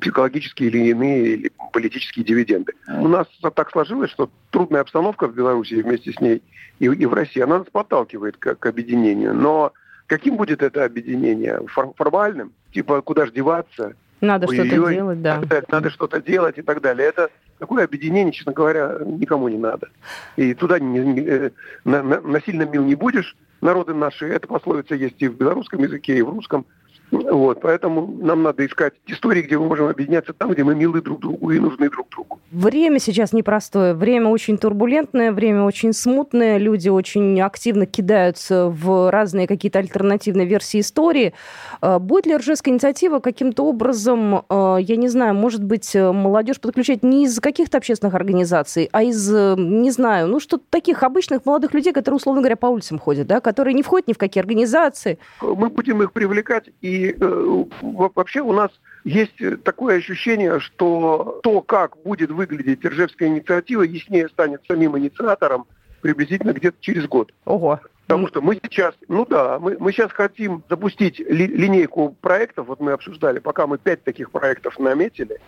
психологические 0.02 0.70
или 0.70 0.90
иные 0.90 1.28
или 1.34 1.52
политические 1.72 2.26
дивиденды. 2.26 2.74
У 2.88 3.08
нас 3.08 3.28
так 3.56 3.72
сложилось, 3.72 4.12
что 4.12 4.30
трудная 4.52 4.82
обстановка 4.82 5.28
в 5.28 5.36
Беларуси 5.36 5.76
вместе 5.76 6.12
с 6.12 6.20
ней 6.20 6.42
и, 6.80 6.86
и 6.86 7.06
в 7.06 7.14
России, 7.14 7.42
она 7.42 7.60
нас 7.60 7.68
подталкивает 7.72 8.38
к, 8.38 8.56
к 8.56 8.66
объединению. 8.66 9.34
Но 9.34 9.74
каким 10.08 10.38
будет 10.38 10.62
это 10.62 10.86
объединение? 10.86 11.62
Формальным? 11.68 12.52
Типа, 12.72 13.02
куда 13.02 13.26
же 13.26 13.32
деваться? 13.32 13.96
Надо 14.22 14.48
что-то 14.52 14.70
делать, 14.70 15.22
да. 15.22 15.42
Надо 15.70 15.90
что-то 15.90 16.22
делать 16.22 16.58
и 16.58 16.62
так 16.62 16.82
далее. 16.82 17.08
Это 17.08 17.30
такое 17.60 17.84
объединение, 17.84 18.34
честно 18.34 18.52
говоря, 18.52 18.98
никому 19.06 19.48
не 19.48 19.58
надо. 19.58 19.90
И 20.36 20.54
туда 20.54 20.80
не, 20.80 21.00
не, 21.00 21.22
э, 21.22 21.52
на, 21.84 22.02
на, 22.02 22.22
насильно 22.22 22.64
мил 22.64 22.84
не 22.84 22.96
будешь, 22.96 23.36
народы 23.62 23.94
наши, 23.94 24.28
эта 24.28 24.48
пословица 24.48 24.96
есть 24.96 25.22
и 25.22 25.28
в 25.28 25.38
белорусском 25.38 25.82
языке, 25.82 26.18
и 26.18 26.22
в 26.22 26.30
русском– 26.30 26.66
вот, 27.12 27.62
поэтому 27.62 28.08
нам 28.22 28.44
надо 28.44 28.66
искать 28.66 28.94
истории, 29.06 29.42
где 29.42 29.58
мы 29.58 29.68
можем 29.68 29.88
объединяться 29.88 30.34
там, 30.34 30.52
где 30.52 30.64
мы 30.64 30.76
милы 30.76 31.02
друг 31.02 31.22
другу 31.22 31.52
и 31.52 31.60
нужны 31.60 31.90
друг 31.90 32.10
другу. 32.10 32.40
Время 32.52 33.00
сейчас 33.00 33.32
непростое, 33.32 33.94
время 33.94 34.28
очень 34.28 34.58
турбулентное, 34.58 35.32
время 35.32 35.64
очень 35.64 35.94
смутное, 35.94 36.58
люди 36.58 36.90
очень 36.90 37.40
активно 37.40 37.86
кидаются 37.86 38.68
в 38.68 39.10
разные 39.10 39.48
какие-то 39.48 39.80
альтернативные 39.80 40.46
версии 40.46 40.82
истории. 40.82 41.34
А, 41.80 42.00
будет 42.00 42.26
ли 42.26 42.36
Ржевская 42.36 42.74
инициатива 42.74 43.20
каким-то 43.20 43.64
образом, 43.64 44.44
а, 44.50 44.78
я 44.78 44.98
не 44.98 45.08
знаю, 45.08 45.34
может 45.34 45.64
быть, 45.64 45.96
молодежь 45.96 46.60
подключать 46.60 47.04
не 47.04 47.24
из 47.24 47.40
каких-то 47.40 47.78
общественных 47.78 48.16
организаций, 48.16 48.90
а 48.92 49.04
из, 49.04 49.30
не 49.30 49.92
знаю, 49.92 50.28
ну 50.28 50.40
что 50.42 50.58
таких 50.58 51.04
обычных 51.04 51.46
молодых 51.46 51.74
людей, 51.74 51.94
которые, 51.94 52.18
условно 52.18 52.42
говоря, 52.42 52.58
по 52.58 52.68
улицам 52.68 53.00
ходят, 53.00 53.28
да, 53.28 53.40
которые 53.40 53.74
не 53.74 53.84
входят 53.84 54.10
ни 54.10 54.14
в 54.14 54.18
какие 54.18 54.42
организации? 54.42 55.20
Мы 55.42 55.70
будем 55.70 56.04
их 56.04 56.12
привлекать 56.12 56.70
и 56.82 56.97
и 56.98 57.16
э, 57.20 57.64
вообще 57.82 58.42
у 58.42 58.54
нас 58.54 58.72
есть 59.04 59.38
такое 59.64 59.98
ощущение, 59.98 60.60
что 60.60 61.40
то, 61.44 61.62
как 61.62 61.98
будет 62.04 62.32
выглядеть 62.32 62.84
Ржевская 62.86 63.30
инициатива, 63.30 63.84
яснее 63.84 64.30
станет 64.30 64.62
самим 64.68 64.98
инициатором 64.98 65.66
приблизительно 66.02 66.54
где-то 66.54 66.78
через 66.80 67.08
год. 67.08 67.34
Ого. 67.46 67.80
Потому 68.08 68.28
что 68.28 68.42
мы 68.42 68.56
сейчас, 68.56 68.96
ну 69.08 69.26
да, 69.26 69.60
мы, 69.60 69.78
мы 69.80 69.92
сейчас 69.92 70.12
хотим 70.12 70.64
запустить 70.70 71.20
ли, 71.20 71.48
линейку 71.48 72.16
проектов, 72.22 72.68
вот 72.68 72.80
мы 72.80 72.94
обсуждали, 72.94 73.40
пока 73.40 73.68
мы 73.68 73.78
пять 73.78 74.04
таких 74.04 74.32
проектов 74.32 74.80
наметили, 74.80 75.40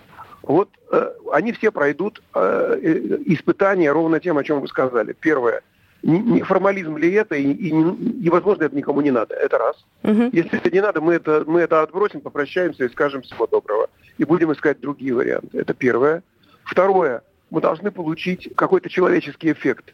вот 0.42 0.70
э, 0.92 1.12
они 1.32 1.54
все 1.54 1.72
пройдут 1.72 2.22
э, 2.36 2.80
э 2.82 3.18
испытания 3.26 3.92
ровно 3.92 4.20
тем, 4.20 4.38
о 4.38 4.44
чем 4.44 4.62
вы 4.62 4.68
сказали. 4.68 5.14
Первое– 5.14 5.62
не, 6.02 6.42
формализм 6.44 6.98
ли 6.98 7.12
это, 7.12 7.36
и, 7.36 7.52
и, 7.52 7.70
и, 7.70 8.30
возможно, 8.30 8.64
это 8.64 8.76
никому 8.76 9.02
не 9.02 9.12
надо. 9.12 9.36
Это 9.36 9.58
раз. 9.58 9.86
Угу. 10.04 10.30
Если 10.32 10.58
это 10.58 10.72
не 10.72 10.82
надо, 10.82 11.02
мы 11.02 11.14
это, 11.16 11.44
мы 11.46 11.62
это 11.62 11.82
отбросим, 11.82 12.22
попрощаемся 12.22 12.86
и 12.86 12.90
скажем 12.90 13.22
всего 13.22 13.48
доброго. 13.48 13.90
И 14.18 14.24
будем 14.24 14.52
искать 14.54 14.80
другие 14.80 15.14
варианты. 15.14 15.58
Это 15.58 15.74
первое. 15.74 16.24
Второе. 16.64 17.22
Мы 17.50 17.62
должны 17.62 17.92
получить 17.92 18.50
какой-то 18.56 18.90
человеческий 18.90 19.52
эффект. 19.52 19.94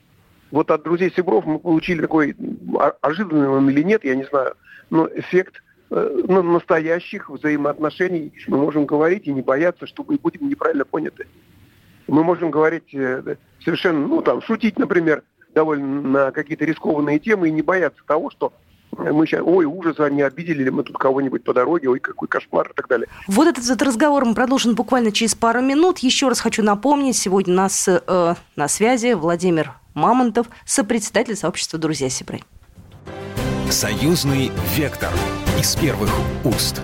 Вот 0.51 0.69
от 0.69 0.83
друзей 0.83 1.11
Сибров 1.15 1.45
мы 1.45 1.57
получили 1.57 2.01
такой, 2.01 2.35
а, 2.77 2.93
ожиданный 3.01 3.49
он 3.49 3.69
или 3.69 3.81
нет, 3.81 4.03
я 4.03 4.15
не 4.15 4.25
знаю, 4.25 4.55
но 4.89 5.07
эффект 5.07 5.63
э, 5.89 6.23
настоящих 6.27 7.29
взаимоотношений. 7.29 8.31
Мы 8.47 8.57
можем 8.57 8.85
говорить 8.85 9.25
и 9.25 9.33
не 9.33 9.41
бояться, 9.41 9.87
что 9.87 10.05
мы 10.07 10.17
будем 10.17 10.47
неправильно 10.47 10.85
поняты. 10.85 11.27
Мы 12.07 12.23
можем 12.23 12.51
говорить 12.51 12.93
э, 12.93 13.37
совершенно, 13.63 14.07
ну 14.07 14.21
там, 14.21 14.41
шутить, 14.43 14.77
например, 14.77 15.23
довольно 15.55 16.01
на 16.01 16.31
какие-то 16.31 16.65
рискованные 16.65 17.17
темы 17.17 17.47
и 17.47 17.51
не 17.51 17.61
бояться 17.63 18.01
того, 18.05 18.29
что 18.29 18.53
мы 18.97 19.25
сейчас, 19.25 19.41
ой, 19.43 19.65
ужас, 19.65 19.99
они 19.99 20.21
обидели 20.21 20.63
ли 20.63 20.69
мы 20.69 20.83
тут 20.83 20.97
кого-нибудь 20.97 21.43
по 21.43 21.53
дороге, 21.53 21.89
ой, 21.89 21.99
какой 21.99 22.27
кошмар 22.27 22.69
и 22.69 22.73
так 22.73 22.87
далее. 22.87 23.07
Вот 23.27 23.47
этот, 23.47 23.65
этот 23.65 23.81
разговор 23.81 24.23
мы 24.25 24.35
продолжим 24.35 24.75
буквально 24.75 25.11
через 25.11 25.35
пару 25.35 25.61
минут. 25.61 25.99
Еще 25.99 26.27
раз 26.27 26.39
хочу 26.39 26.63
напомнить, 26.63 27.17
сегодня 27.17 27.53
у 27.53 27.57
нас 27.57 27.87
э, 27.87 28.35
на 28.55 28.67
связи 28.67 29.13
Владимир 29.13 29.73
Мамонтов, 29.93 30.47
сопредседатель 30.65 31.35
сообщества 31.35 31.79
«Друзья 31.79 32.09
Сибры». 32.09 32.41
Союзный 33.69 34.51
вектор 34.75 35.09
из 35.59 35.75
первых 35.75 36.11
уст. 36.45 36.81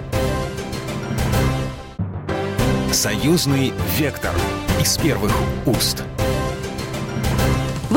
Союзный 2.92 3.74
вектор 3.98 4.34
из 4.82 4.98
первых 4.98 5.32
уст. 5.66 6.04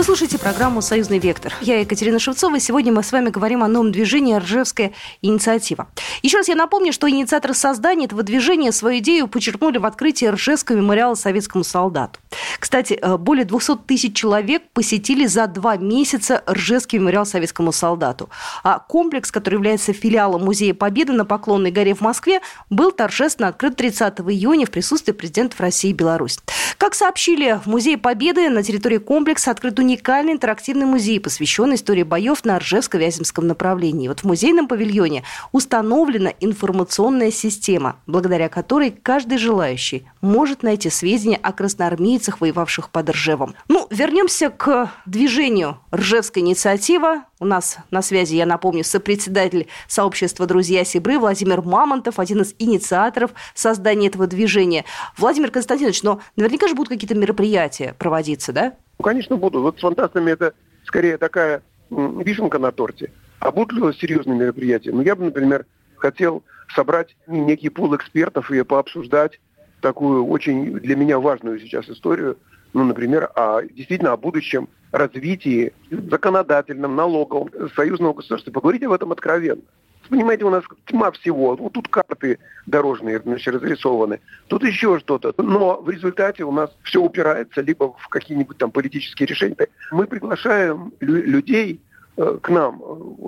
Вы 0.05 0.09
слушаете 0.09 0.39
программу 0.39 0.83
«Союзный 0.83 1.19
вектор». 1.19 1.55
Я 1.63 1.81
Екатерина 1.81 2.19
Шевцова. 2.19 2.61
Сегодня 2.61 2.93
мы 2.93 3.03
с 3.03 3.11
вами 3.11 3.31
говорим 3.31 3.65
о 3.65 3.69
новом 3.69 3.91
движении 3.91 4.35
«Ржевская 4.35 4.93
инициатива». 5.23 5.89
Еще 6.21 6.37
раз 6.37 6.49
я 6.49 6.57
напомню, 6.57 6.93
что 6.93 7.09
инициаторы 7.09 7.55
создания 7.55 8.05
этого 8.05 8.23
движения 8.23 8.71
свою 8.71 8.99
идею 8.99 9.29
почерпнули 9.29 9.79
в 9.79 9.87
открытии 9.87 10.27
Ржевского 10.27 10.77
мемориала 10.77 11.15
советскому 11.15 11.65
солдату. 11.65 12.21
Кстати, 12.61 12.99
э, 13.01 13.17
более 13.17 13.47
200 13.47 13.79
тысяч 13.87 14.15
человек 14.15 14.65
посетили 14.75 15.25
за 15.25 15.47
два 15.47 15.79
месяца 15.79 16.45
Ржевский 16.47 16.99
мемориал 16.99 17.25
советскому 17.25 17.73
солдату. 17.73 18.29
А 18.63 18.81
комплекс, 18.81 19.31
который 19.31 19.55
является 19.55 19.95
филиалом 19.95 20.45
Музея 20.45 20.75
Победы 20.75 21.15
на 21.15 21.25
Поклонной 21.25 21.71
горе 21.71 21.95
в 21.95 22.03
Москве, 22.03 22.43
был 22.69 22.93
торжественно 22.93 23.49
открыт 23.49 23.77
30 23.77 24.21
июня 24.21 24.67
в 24.67 24.71
присутствии 24.71 25.13
президентов 25.13 25.61
России 25.61 25.93
и 25.93 25.95
Беларуси. 25.95 26.41
Как 26.77 26.95
сообщили 26.95 27.59
в 27.65 27.69
Музее 27.69 27.97
Победы, 27.97 28.51
на 28.51 28.63
территории 28.63 28.99
комплекса 28.99 29.51
открыт 29.51 29.79
уникальный 29.79 29.94
интерактивный 29.97 30.87
музей, 30.87 31.21
посвященный 31.21 31.77
истории 31.77 32.03
боев 32.03 32.45
на 32.45 32.59
Ржевско-Вяземском 32.59 33.45
направлении. 33.45 34.09
Вот 34.09 34.21
в 34.21 34.25
музейном 34.25 34.69
павильоне 34.69 35.25
установлена 35.53 36.33
информационная 36.41 37.31
система, 37.31 37.97
благодаря 38.07 38.49
которой 38.49 38.91
каждый 38.91 39.39
желающий 39.39 40.07
может 40.21 40.63
найти 40.63 40.91
сведения 40.91 41.37
о 41.37 41.53
красноармейцах, 41.53 42.41
воевавших 42.41 42.91
под 42.91 43.11
Ржевом. 43.11 43.55
Ну, 43.69 43.87
вернемся 43.91 44.51
к 44.51 44.91
движению 45.07 45.79
«Ржевская 45.93 46.43
инициатива». 46.43 47.25
У 47.41 47.45
нас 47.47 47.79
на 47.91 48.01
связи, 48.01 48.37
я 48.37 48.47
напомню, 48.47 48.85
сопредседатель 48.85 49.69
сообщества 49.89 50.47
«Друзья 50.47 50.85
Сибры» 50.85 51.19
Владимир 51.19 51.63
Мамонтов, 51.63 52.19
один 52.19 52.43
из 52.43 52.55
инициаторов 52.59 53.33
создания 53.55 54.07
этого 54.07 54.27
движения. 54.27 54.85
Владимир 55.19 55.51
Константинович, 55.51 56.03
но 56.03 56.21
наверняка 56.37 56.69
же 56.69 56.75
будут 56.75 56.89
какие-то 56.89 57.15
мероприятия 57.15 57.95
проводиться, 57.99 58.53
да? 58.53 58.75
Ну, 58.99 59.05
конечно, 59.05 59.37
будут. 59.37 59.63
Вот 59.63 59.79
с 59.79 59.81
фантастами 59.81 60.31
это 60.31 60.55
скорее 60.85 61.19
такая 61.19 61.63
вишенка 61.91 62.59
на 62.59 62.73
торте. 62.73 63.13
А 63.41 63.51
будут 63.51 63.73
ли 63.73 63.99
серьезные 63.99 64.39
мероприятия? 64.39 64.93
Ну, 64.93 65.03
я 65.03 65.17
бы, 65.17 65.25
например, 65.25 65.67
хотел 65.97 66.43
собрать 66.75 67.17
некий 67.27 67.69
пул 67.69 67.95
экспертов 67.95 68.51
и 68.51 68.63
пообсуждать 68.63 69.41
такую 69.81 70.27
очень 70.27 70.79
для 70.81 70.97
меня 70.97 71.19
важную 71.19 71.61
сейчас 71.61 71.89
историю, 71.89 72.39
ну, 72.73 72.85
например, 72.85 73.31
о, 73.35 73.63
действительно 73.63 74.13
о 74.13 74.17
будущем 74.17 74.69
развитии 74.93 75.73
законодательном, 75.91 76.97
налоговом 76.97 77.51
союзного 77.77 78.15
государства. 78.15 78.51
Поговорить 78.51 78.83
об 78.85 78.93
этом 78.93 79.13
откровенно. 79.13 79.63
Понимаете, 80.09 80.45
у 80.45 80.51
нас 80.51 80.65
тьма 80.87 81.11
всего. 81.13 81.57
Вот 81.57 81.73
тут 81.73 81.89
карты 81.89 82.39
дорожные 82.67 83.21
значит, 83.21 83.55
разрисованы, 83.55 84.21
тут 84.49 84.65
еще 84.65 84.99
что-то. 84.99 85.35
Но 85.39 85.81
в 85.81 85.89
результате 85.91 86.45
у 86.45 86.53
нас 86.53 86.71
все 86.83 87.03
упирается 87.03 87.61
либо 87.61 87.93
в 87.93 88.09
какие-нибудь 88.09 88.59
там 88.59 88.71
политические 88.71 89.27
решения. 89.27 89.57
Мы 89.91 90.07
приглашаем 90.07 90.93
людей 91.01 91.81
э, 92.17 92.39
к 92.41 92.49
нам. 92.49 92.83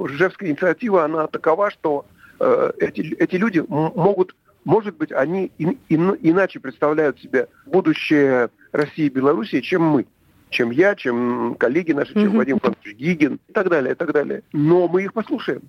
Ржевская 0.05 0.51
инициатива, 0.51 1.05
она 1.05 1.27
такова, 1.27 1.71
что 1.71 2.07
э, 2.41 2.73
эти, 2.79 3.15
эти 3.15 3.37
люди 3.37 3.65
могут, 3.69 4.35
может 4.65 4.97
быть, 4.97 5.13
они 5.13 5.53
и, 5.59 5.79
и, 5.89 5.95
иначе 5.95 6.61
представляют 6.61 7.21
себе 7.21 7.49
будущее 7.67 8.51
России 8.73 9.07
и 9.07 9.11
Белоруссии, 9.11 9.61
чем 9.61 9.83
мы 9.83 10.07
чем 10.49 10.71
я, 10.71 10.95
чем 10.95 11.57
коллеги 11.59 11.93
наши, 11.93 12.13
чем 12.15 12.29
угу. 12.29 12.37
Вадим 12.39 12.61
Францович 12.61 12.97
Гигин 12.97 13.41
и 13.49 13.53
так 13.53 13.69
далее, 13.69 13.93
и 13.93 13.95
так 13.97 14.13
далее. 14.13 14.43
Но 14.53 14.89
мы 14.89 15.03
их 15.03 15.13
послушаем. 15.13 15.63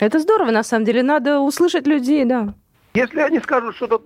Это 0.00 0.18
здорово, 0.18 0.50
на 0.50 0.62
самом 0.62 0.86
деле. 0.86 1.02
Надо 1.02 1.40
услышать 1.40 1.86
людей, 1.86 2.24
да. 2.24 2.54
Если 2.94 3.20
они 3.20 3.38
скажут 3.38 3.76
что-то, 3.76 4.02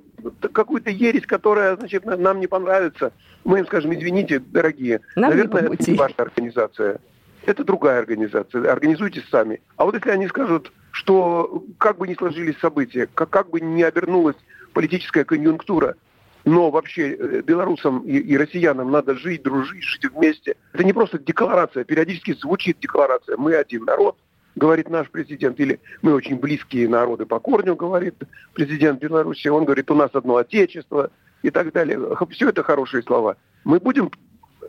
какую-то 0.53 0.91
ересь, 0.91 1.27
которая, 1.27 1.77
значит, 1.77 2.05
нам 2.05 2.41
не 2.41 2.47
понравится, 2.47 3.13
мы 3.45 3.61
им 3.61 3.67
скажем, 3.67 3.95
извините, 3.95 4.41
дорогие, 4.41 5.01
нам 5.17 5.31
наверное, 5.31 5.69
не 5.69 5.75
это 5.75 5.91
не 5.91 5.97
ваша 5.97 6.15
организация. 6.19 7.01
Это 7.47 7.65
другая 7.65 8.01
организация. 8.01 8.71
Организуйтесь 8.71 9.25
сами. 9.31 9.61
А 9.77 9.85
вот 9.85 9.95
если 9.95 10.11
они 10.11 10.29
скажут, 10.29 10.73
что 10.91 11.65
как 11.79 11.99
бы 11.99 12.09
ни 12.09 12.15
сложились 12.15 12.59
события, 12.59 13.09
как, 13.15 13.31
как 13.31 13.51
бы 13.51 13.61
ни 13.61 13.83
обернулась 13.83 14.37
политическая 14.73 15.25
конъюнктура, 15.25 15.97
но 16.45 16.71
вообще 16.71 17.15
э, 17.15 17.43
белорусам 17.43 18.01
и, 18.01 18.19
и 18.19 18.37
россиянам 18.37 18.91
надо 18.91 19.15
жить, 19.15 19.43
дружить, 19.43 19.83
жить 19.83 20.11
вместе. 20.13 20.57
Это 20.73 20.85
не 20.85 20.93
просто 20.93 21.19
декларация, 21.19 21.85
периодически 21.85 22.35
звучит 22.35 22.79
декларация. 22.81 23.37
Мы 23.37 23.55
один 23.55 23.85
народ, 23.85 24.17
говорит 24.57 24.89
наш 24.89 25.11
президент, 25.11 25.59
или 25.61 25.81
мы 26.03 26.15
очень 26.15 26.39
близкие 26.39 26.89
народы 26.89 27.27
по 27.27 27.41
корню, 27.41 27.77
говорит 27.77 28.15
президент 28.53 29.01
Беларуси, 29.01 29.49
он 29.49 29.65
говорит, 29.65 29.91
у 29.91 29.95
нас 29.95 30.11
одно 30.15 30.37
отечество 30.37 31.11
и 31.43 31.51
так 31.51 31.73
далее. 31.73 31.99
Все 32.31 32.49
это 32.49 32.63
хорошие 32.63 33.03
слова. 33.03 33.37
Мы 33.65 33.81
будем 33.81 34.11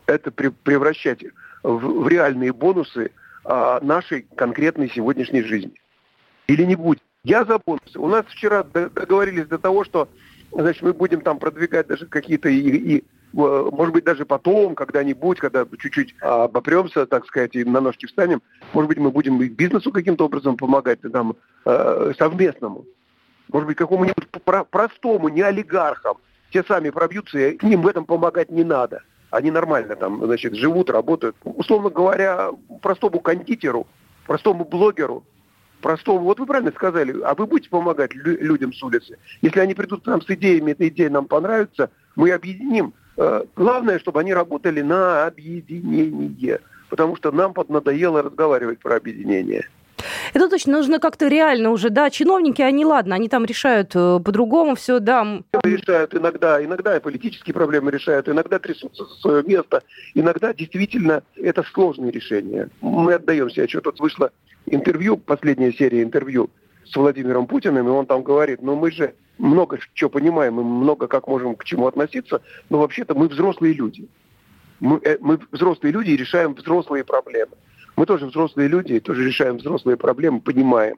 это 0.07 0.31
превращать 0.31 1.23
в, 1.63 2.03
в 2.03 2.07
реальные 2.07 2.53
бонусы 2.53 3.11
а, 3.43 3.79
нашей 3.81 4.27
конкретной 4.35 4.89
сегодняшней 4.89 5.43
жизни. 5.43 5.73
Или 6.47 6.63
не 6.63 6.75
будет. 6.75 7.01
Я 7.23 7.43
за 7.45 7.59
бонусы. 7.59 7.97
У 7.97 8.07
нас 8.07 8.25
вчера 8.27 8.63
договорились 8.63 9.47
до 9.47 9.57
того, 9.57 9.83
что 9.83 10.07
значит, 10.51 10.83
мы 10.83 10.93
будем 10.93 11.21
там 11.21 11.39
продвигать 11.39 11.87
даже 11.87 12.05
какие-то 12.05 12.49
и, 12.49 12.59
и 12.59 13.03
может 13.35 13.93
быть, 13.93 14.03
даже 14.03 14.25
потом, 14.25 14.75
когда-нибудь, 14.75 15.39
когда 15.39 15.65
чуть-чуть 15.77 16.15
обопремся, 16.21 17.05
так 17.05 17.25
сказать, 17.25 17.55
и 17.55 17.63
на 17.63 17.81
ножки 17.81 18.05
встанем, 18.05 18.41
может 18.73 18.87
быть, 18.87 18.97
мы 18.97 19.11
будем 19.11 19.37
бизнесу 19.37 19.91
каким-то 19.91 20.25
образом 20.25 20.57
помогать, 20.57 20.99
там, 21.11 21.35
э, 21.65 22.13
совместному. 22.17 22.85
Может 23.51 23.67
быть, 23.67 23.77
какому-нибудь 23.77 24.27
простому, 24.71 25.29
не 25.29 25.41
олигархам. 25.41 26.17
Те 26.51 26.63
сами 26.63 26.89
пробьются, 26.89 27.37
и 27.37 27.57
к 27.57 27.63
ним 27.63 27.81
в 27.81 27.87
этом 27.87 28.05
помогать 28.05 28.49
не 28.51 28.63
надо. 28.63 29.01
Они 29.29 29.51
нормально 29.51 29.95
там, 29.95 30.23
значит, 30.25 30.55
живут, 30.55 30.89
работают. 30.89 31.35
Условно 31.43 31.89
говоря, 31.89 32.51
простому 32.81 33.19
кондитеру 33.19 33.87
простому 34.25 34.65
блогеру, 34.65 35.23
простому, 35.81 36.19
вот 36.19 36.39
вы 36.39 36.45
правильно 36.45 36.71
сказали, 36.71 37.15
а 37.23 37.35
вы 37.35 37.45
будете 37.45 37.69
помогать 37.69 38.13
лю- 38.13 38.41
людям 38.41 38.73
с 38.73 38.81
улицы? 38.83 39.17
Если 39.41 39.59
они 39.59 39.73
придут 39.73 40.03
к 40.03 40.07
нам 40.07 40.21
с 40.21 40.29
идеями, 40.29 40.71
эта 40.71 40.87
идея 40.87 41.09
нам 41.09 41.25
понравится, 41.25 41.89
мы 42.15 42.31
объединим. 42.31 42.93
Э, 43.17 43.43
главное, 43.55 43.99
чтобы 43.99 44.19
они 44.19 44.33
работали 44.33 44.81
на 44.81 45.25
объединение, 45.25 46.59
потому 46.89 47.15
что 47.15 47.31
нам 47.31 47.53
поднадоело 47.53 48.21
разговаривать 48.21 48.79
про 48.79 48.97
объединение. 48.97 49.67
Это 50.33 50.49
точно, 50.49 50.73
нужно 50.73 50.99
как-то 50.99 51.27
реально 51.27 51.71
уже, 51.71 51.89
да, 51.89 52.09
чиновники, 52.09 52.61
они, 52.61 52.85
ладно, 52.85 53.15
они 53.15 53.29
там 53.29 53.45
решают 53.45 53.95
э, 53.95 54.19
по-другому 54.23 54.75
все, 54.75 54.99
да. 54.99 55.41
Решают 55.63 56.13
иногда, 56.13 56.63
иногда 56.63 56.97
и 56.97 56.99
политические 56.99 57.53
проблемы 57.53 57.91
решают, 57.91 58.27
иногда 58.27 58.59
трясутся 58.59 59.05
за 59.05 59.15
свое 59.15 59.43
место, 59.43 59.81
иногда 60.13 60.53
действительно 60.53 61.23
это 61.35 61.63
сложные 61.63 62.11
решения. 62.11 62.69
Мы 62.81 63.13
отдаем 63.13 63.49
себе 63.49 63.63
отчет. 63.63 63.85
Вот 63.85 63.99
вышло 63.99 64.31
интервью, 64.65 65.15
последняя 65.17 65.71
серия 65.71 66.03
интервью 66.03 66.49
с 66.83 66.95
Владимиром 66.95 67.47
Путиным, 67.47 67.87
и 67.87 67.91
он 67.91 68.05
там 68.05 68.21
говорит, 68.21 68.61
ну 68.61 68.75
мы 68.75 68.91
же 68.91 69.13
много 69.37 69.79
чего 69.93 70.09
понимаем, 70.09 70.55
мы 70.55 70.63
много 70.63 71.07
как 71.07 71.27
можем 71.27 71.55
к 71.55 71.63
чему 71.63 71.87
относиться, 71.87 72.41
но 72.69 72.79
вообще-то 72.79 73.15
мы 73.15 73.27
взрослые 73.27 73.73
люди. 73.73 74.07
Мы, 74.79 74.99
э, 75.03 75.17
мы 75.21 75.39
взрослые 75.51 75.91
люди 75.91 76.11
и 76.11 76.17
решаем 76.17 76.53
взрослые 76.53 77.03
проблемы. 77.03 77.53
Мы 77.95 78.05
тоже 78.05 78.25
взрослые 78.25 78.67
люди, 78.67 78.99
тоже 78.99 79.25
решаем 79.25 79.57
взрослые 79.57 79.97
проблемы, 79.97 80.41
понимаем. 80.41 80.97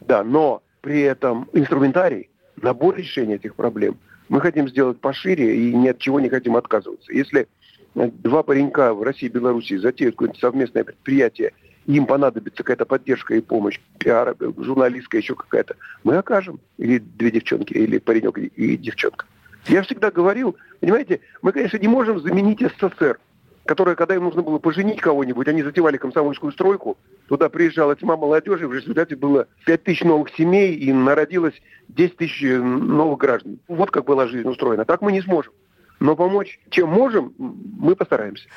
Да, 0.00 0.24
но 0.24 0.62
при 0.80 1.00
этом 1.02 1.48
инструментарий, 1.52 2.30
набор 2.56 2.96
решения 2.96 3.36
этих 3.36 3.54
проблем 3.54 3.98
мы 4.28 4.40
хотим 4.40 4.68
сделать 4.68 5.00
пошире 5.00 5.56
и 5.56 5.74
ни 5.74 5.88
от 5.88 5.98
чего 5.98 6.20
не 6.20 6.28
хотим 6.28 6.56
отказываться. 6.56 7.12
Если 7.12 7.48
два 7.94 8.42
паренька 8.42 8.92
в 8.92 9.02
России 9.02 9.26
и 9.26 9.30
Беларуси 9.30 9.76
затеют 9.76 10.14
какое-нибудь 10.14 10.40
совместное 10.40 10.84
предприятие, 10.84 11.52
им 11.86 12.06
понадобится 12.06 12.62
какая-то 12.62 12.84
поддержка 12.84 13.34
и 13.34 13.40
помощь, 13.40 13.80
пиар, 13.98 14.36
журналистская, 14.58 15.20
еще 15.20 15.34
какая-то, 15.34 15.76
мы 16.04 16.16
окажем. 16.16 16.60
Или 16.78 16.98
две 16.98 17.30
девчонки, 17.30 17.72
или 17.72 17.98
паренек 17.98 18.38
и 18.38 18.76
девчонка. 18.76 19.26
Я 19.66 19.82
всегда 19.82 20.10
говорил, 20.10 20.56
понимаете, 20.80 21.20
мы, 21.42 21.52
конечно, 21.52 21.76
не 21.78 21.88
можем 21.88 22.20
заменить 22.20 22.60
СССР 22.60 23.18
которые, 23.66 23.96
когда 23.96 24.14
им 24.14 24.24
нужно 24.24 24.42
было 24.42 24.58
поженить 24.58 25.00
кого-нибудь, 25.00 25.48
они 25.48 25.62
затевали 25.62 25.96
комсомольскую 25.96 26.52
стройку, 26.52 26.96
туда 27.28 27.48
приезжала 27.48 27.94
тьма 27.96 28.16
молодежи, 28.16 28.66
в 28.66 28.72
результате 28.72 29.16
было 29.16 29.48
5 29.66 29.82
тысяч 29.82 30.02
новых 30.02 30.30
семей, 30.30 30.74
и 30.74 30.92
народилось 30.92 31.60
10 31.88 32.16
тысяч 32.16 32.42
новых 32.42 33.18
граждан. 33.18 33.58
Вот 33.68 33.90
как 33.90 34.04
была 34.04 34.28
жизнь 34.28 34.48
устроена. 34.48 34.84
Так 34.84 35.02
мы 35.02 35.12
не 35.12 35.20
сможем. 35.20 35.52
Но 35.98 36.14
помочь, 36.14 36.60
чем 36.70 36.88
можем, 36.90 37.34
мы 37.38 37.96
постараемся. 37.96 38.48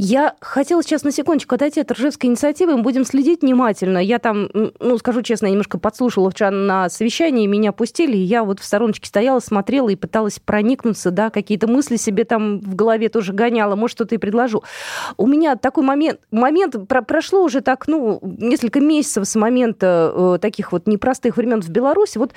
Я 0.00 0.36
хотела 0.40 0.80
сейчас 0.84 1.02
на 1.02 1.10
секундочку 1.10 1.56
отойти 1.56 1.80
от 1.80 1.90
Ржевской 1.90 2.26
инициативы, 2.26 2.76
мы 2.76 2.82
будем 2.82 3.04
следить 3.04 3.42
внимательно. 3.42 3.98
Я 3.98 4.20
там, 4.20 4.48
ну, 4.78 4.96
скажу 4.96 5.22
честно, 5.22 5.46
я 5.46 5.50
немножко 5.50 5.76
подслушала 5.76 6.30
вчера 6.30 6.52
на 6.52 6.88
совещании, 6.88 7.48
меня 7.48 7.72
пустили, 7.72 8.16
и 8.16 8.20
я 8.20 8.44
вот 8.44 8.60
в 8.60 8.64
стороночке 8.64 9.08
стояла, 9.08 9.40
смотрела 9.40 9.88
и 9.88 9.96
пыталась 9.96 10.38
проникнуться, 10.38 11.10
да, 11.10 11.30
какие-то 11.30 11.66
мысли 11.66 11.96
себе 11.96 12.24
там 12.24 12.60
в 12.60 12.76
голове 12.76 13.08
тоже 13.08 13.32
гоняла, 13.32 13.74
может, 13.74 13.96
что-то 13.96 14.14
и 14.14 14.18
предложу. 14.18 14.62
У 15.16 15.26
меня 15.26 15.56
такой 15.56 15.82
момент, 15.82 16.20
момент 16.30 16.76
про, 16.86 17.02
прошло 17.02 17.42
уже 17.42 17.60
так, 17.60 17.88
ну, 17.88 18.20
несколько 18.22 18.78
месяцев 18.78 19.26
с 19.26 19.34
момента 19.34 20.12
э, 20.14 20.38
таких 20.40 20.70
вот 20.70 20.86
непростых 20.86 21.36
времен 21.36 21.60
в 21.60 21.70
Беларуси, 21.70 22.18
вот 22.18 22.34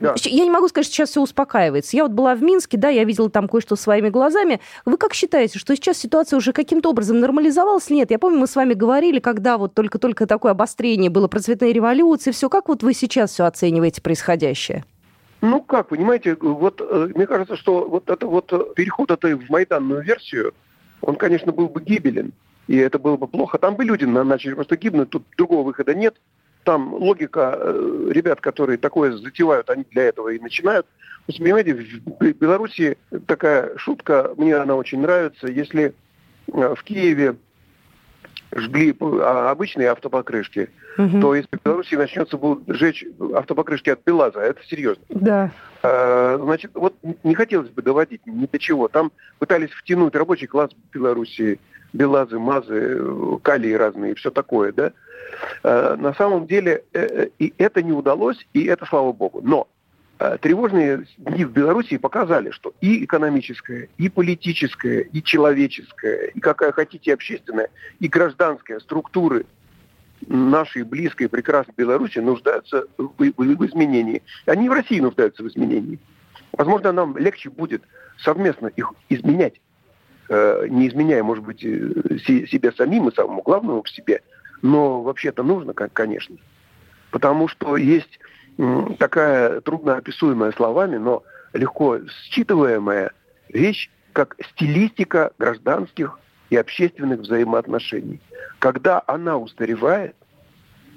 да. 0.00 0.14
Я 0.22 0.44
не 0.44 0.50
могу 0.50 0.68
сказать, 0.68 0.86
что 0.86 0.94
сейчас 0.94 1.10
все 1.10 1.20
успокаивается. 1.20 1.96
Я 1.96 2.04
вот 2.04 2.12
была 2.12 2.34
в 2.34 2.42
Минске, 2.42 2.78
да, 2.78 2.88
я 2.88 3.04
видела 3.04 3.30
там 3.30 3.48
кое-что 3.48 3.74
своими 3.74 4.10
глазами. 4.10 4.60
Вы 4.84 4.96
как 4.96 5.12
считаете, 5.12 5.58
что 5.58 5.74
сейчас 5.74 5.98
ситуация 5.98 6.36
уже 6.36 6.52
каким-то 6.52 6.90
образом 6.90 7.18
нормализовалась? 7.18 7.90
Нет, 7.90 8.10
я 8.10 8.18
помню, 8.18 8.38
мы 8.38 8.46
с 8.46 8.54
вами 8.54 8.74
говорили, 8.74 9.18
когда 9.18 9.58
вот 9.58 9.74
только-только 9.74 10.26
такое 10.26 10.52
обострение 10.52 11.10
было 11.10 11.26
про 11.26 11.40
цветные 11.40 11.72
революции, 11.72 12.30
все. 12.30 12.48
Как 12.48 12.68
вот 12.68 12.82
вы 12.82 12.94
сейчас 12.94 13.32
все 13.32 13.44
оцениваете 13.44 14.00
происходящее? 14.00 14.84
Ну 15.40 15.60
как, 15.60 15.88
понимаете, 15.88 16.36
вот 16.40 16.80
э, 16.80 17.10
мне 17.14 17.26
кажется, 17.26 17.56
что 17.56 17.88
вот 17.88 18.10
это 18.10 18.26
вот 18.26 18.52
э, 18.52 18.60
переход 18.74 19.10
этой 19.10 19.34
в 19.34 19.48
майданную 19.48 20.02
версию, 20.02 20.52
он, 21.00 21.14
конечно, 21.14 21.52
был 21.52 21.68
бы 21.68 21.80
гибелен, 21.80 22.32
и 22.66 22.76
это 22.76 22.98
было 22.98 23.16
бы 23.16 23.28
плохо. 23.28 23.58
Там 23.58 23.76
бы 23.76 23.84
люди 23.84 24.04
начали 24.04 24.54
просто 24.54 24.76
гибнуть, 24.76 25.10
тут 25.10 25.24
другого 25.36 25.64
выхода 25.64 25.94
нет 25.94 26.16
там 26.64 26.92
логика 26.94 27.56
э, 27.58 28.10
ребят, 28.10 28.40
которые 28.40 28.78
такое 28.78 29.12
затевают, 29.12 29.70
они 29.70 29.84
для 29.90 30.04
этого 30.04 30.30
и 30.30 30.38
начинают. 30.38 30.86
Есть, 31.26 31.40
понимаете, 31.40 31.74
в 31.74 32.32
Беларуси 32.32 32.98
такая 33.26 33.76
шутка, 33.76 34.32
мне 34.36 34.56
она 34.56 34.74
очень 34.74 35.00
нравится. 35.00 35.46
Если 35.46 35.94
э, 36.52 36.74
в 36.74 36.82
Киеве 36.82 37.36
жгли 38.54 38.96
а, 39.00 39.50
обычные 39.50 39.88
автопокрышки, 39.88 40.70
угу. 40.96 41.20
то 41.20 41.34
если 41.34 41.56
в 41.56 41.64
Беларуси 41.64 41.94
начнется 41.96 42.38
будут 42.38 42.64
сжечь 42.66 43.04
автопокрышки 43.34 43.90
от 43.90 44.00
Белаза, 44.04 44.40
это 44.40 44.62
серьезно. 44.64 45.04
Да. 45.10 45.50
Значит, 45.82 46.72
вот 46.74 46.96
не 47.22 47.34
хотелось 47.34 47.68
бы 47.68 47.82
доводить 47.82 48.26
ни 48.26 48.46
до 48.46 48.58
чего. 48.58 48.88
Там 48.88 49.12
пытались 49.38 49.70
втянуть 49.70 50.16
рабочий 50.16 50.46
класс 50.46 50.70
Беларуси, 50.92 51.60
Белазы, 51.92 52.38
Мазы, 52.38 53.00
калии 53.42 53.74
разные, 53.74 54.14
все 54.14 54.30
такое, 54.30 54.72
да. 54.72 54.86
Э, 54.86 54.92
на 55.62 56.14
самом 56.14 56.46
деле 56.46 56.84
э, 56.92 57.00
э, 57.00 57.28
и 57.38 57.54
это 57.58 57.82
не 57.82 57.92
удалось, 57.92 58.46
и 58.52 58.64
это 58.64 58.86
слава 58.86 59.12
богу. 59.12 59.40
Но 59.42 59.68
тревожные 60.40 61.04
дни 61.16 61.44
в 61.44 61.52
Беларуси 61.52 61.96
показали, 61.96 62.50
что 62.50 62.74
и 62.80 63.04
экономическая, 63.04 63.88
и 63.98 64.08
политическая, 64.08 65.02
и 65.02 65.22
человеческая, 65.22 66.26
и 66.26 66.40
какая 66.40 66.72
хотите 66.72 67.14
общественная, 67.14 67.70
и 68.00 68.08
гражданская 68.08 68.80
структуры 68.80 69.46
нашей 70.26 70.82
близкой, 70.82 71.28
прекрасной 71.28 71.74
Беларуси 71.76 72.18
нуждаются 72.18 72.86
в, 72.96 73.12
в, 73.16 73.32
в 73.36 73.66
изменении. 73.66 74.22
Они 74.46 74.68
в 74.68 74.72
России 74.72 74.98
нуждаются 74.98 75.44
в 75.44 75.48
изменении. 75.48 76.00
Возможно, 76.50 76.90
нам 76.90 77.16
легче 77.16 77.48
будет 77.48 77.84
совместно 78.18 78.66
их 78.66 78.92
изменять, 79.08 79.60
не 80.28 80.88
изменяя, 80.88 81.22
может 81.22 81.44
быть, 81.44 81.60
себе 81.60 82.72
самим 82.72 83.08
и 83.08 83.14
самому 83.14 83.42
главному 83.42 83.84
в 83.84 83.88
себе– 83.88 84.22
но 84.62 85.02
вообще-то 85.02 85.42
нужно, 85.42 85.72
конечно. 85.72 86.36
Потому 87.10 87.48
что 87.48 87.76
есть 87.76 88.18
такая 88.98 89.60
трудноописуемая 89.60 90.52
словами, 90.52 90.96
но 90.96 91.22
легко 91.52 91.98
считываемая 92.30 93.12
вещь, 93.48 93.90
как 94.12 94.36
стилистика 94.52 95.32
гражданских 95.38 96.18
и 96.50 96.56
общественных 96.56 97.20
взаимоотношений. 97.20 98.20
Когда 98.58 99.02
она 99.06 99.36
устаревает, 99.36 100.16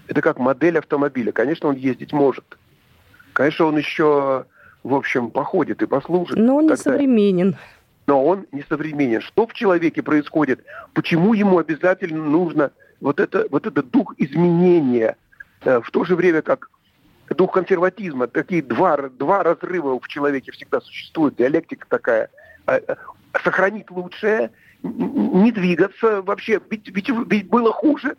это 0.07 0.21
как 0.21 0.39
модель 0.39 0.77
автомобиля. 0.77 1.31
Конечно, 1.31 1.69
он 1.69 1.75
ездить 1.75 2.13
может. 2.13 2.57
Конечно, 3.33 3.65
он 3.65 3.77
еще, 3.77 4.45
в 4.83 4.93
общем, 4.93 5.29
походит 5.29 5.81
и 5.81 5.85
послужит. 5.85 6.37
Но 6.37 6.57
он 6.57 6.67
не 6.67 6.75
современен. 6.75 7.55
Но 8.07 8.25
он 8.25 8.47
не 8.51 8.63
современен. 8.67 9.21
Что 9.21 9.45
в 9.45 9.53
человеке 9.53 10.01
происходит? 10.01 10.63
Почему 10.93 11.33
ему 11.33 11.59
обязательно 11.59 12.23
нужно 12.25 12.71
вот, 13.01 13.19
это, 13.19 13.47
вот 13.49 13.67
этот 13.67 13.89
дух 13.89 14.13
изменения, 14.17 15.17
э, 15.61 15.81
в 15.81 15.91
то 15.91 16.05
же 16.05 16.15
время 16.15 16.41
как 16.41 16.69
дух 17.29 17.53
консерватизма, 17.53 18.27
такие 18.27 18.61
два, 18.61 18.97
два 18.97 19.43
разрыва 19.43 19.99
в 19.99 20.07
человеке 20.07 20.51
всегда 20.51 20.79
существуют, 20.81 21.35
диалектика 21.35 21.87
такая, 21.89 22.29
э, 22.67 22.79
э, 22.87 22.95
сохранить 23.43 23.89
лучшее, 23.89 24.51
не 24.83 25.51
двигаться 25.51 26.21
вообще, 26.21 26.61
ведь, 26.69 26.89
ведь, 26.89 27.09
ведь 27.09 27.49
было 27.49 27.71
хуже, 27.73 28.15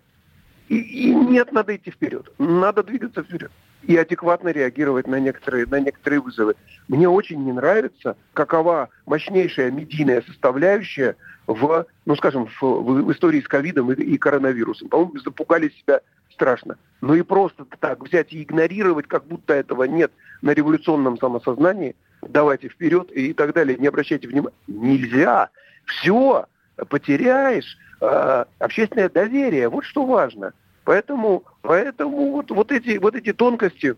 и, 0.68 0.78
и 0.78 1.14
нет, 1.14 1.52
надо 1.52 1.76
идти 1.76 1.90
вперед, 1.90 2.30
надо 2.38 2.82
двигаться 2.82 3.22
вперед 3.22 3.50
и 3.82 3.96
адекватно 3.96 4.50
реагировать 4.50 5.06
на 5.06 5.18
некоторые, 5.18 5.66
на 5.66 5.80
некоторые 5.80 6.20
вызовы. 6.20 6.54
Мне 6.88 7.08
очень 7.08 7.44
не 7.44 7.52
нравится, 7.52 8.16
какова 8.32 8.88
мощнейшая 9.06 9.70
медийная 9.70 10.22
составляющая 10.22 11.16
в, 11.46 11.86
ну 12.06 12.16
скажем, 12.16 12.46
в, 12.46 12.62
в 12.62 13.12
истории 13.12 13.40
с 13.40 13.48
ковидом 13.48 13.92
и, 13.92 14.02
и 14.02 14.18
коронавирусом. 14.18 14.88
По-моему, 14.88 15.18
запугали 15.18 15.70
себя 15.70 16.00
страшно. 16.30 16.76
Но 17.00 17.14
и 17.14 17.22
просто 17.22 17.66
так 17.80 18.02
взять 18.02 18.32
и 18.32 18.42
игнорировать, 18.42 19.06
как 19.06 19.26
будто 19.26 19.54
этого 19.54 19.84
нет 19.84 20.12
на 20.40 20.50
революционном 20.50 21.18
самосознании, 21.18 21.96
давайте 22.22 22.68
вперед 22.68 23.10
и 23.12 23.32
так 23.32 23.52
далее, 23.54 23.76
не 23.76 23.88
обращайте 23.88 24.28
внимания. 24.28 24.54
Нельзя. 24.68 25.50
Все, 25.84 26.46
потеряешь 26.88 27.76
э, 28.00 28.44
общественное 28.58 29.08
доверие. 29.08 29.68
Вот 29.68 29.84
что 29.84 30.04
важно. 30.04 30.52
Поэтому, 30.84 31.44
поэтому 31.62 32.32
вот, 32.32 32.50
вот, 32.50 32.72
эти, 32.72 32.98
вот 32.98 33.14
эти 33.14 33.32
тонкости, 33.32 33.94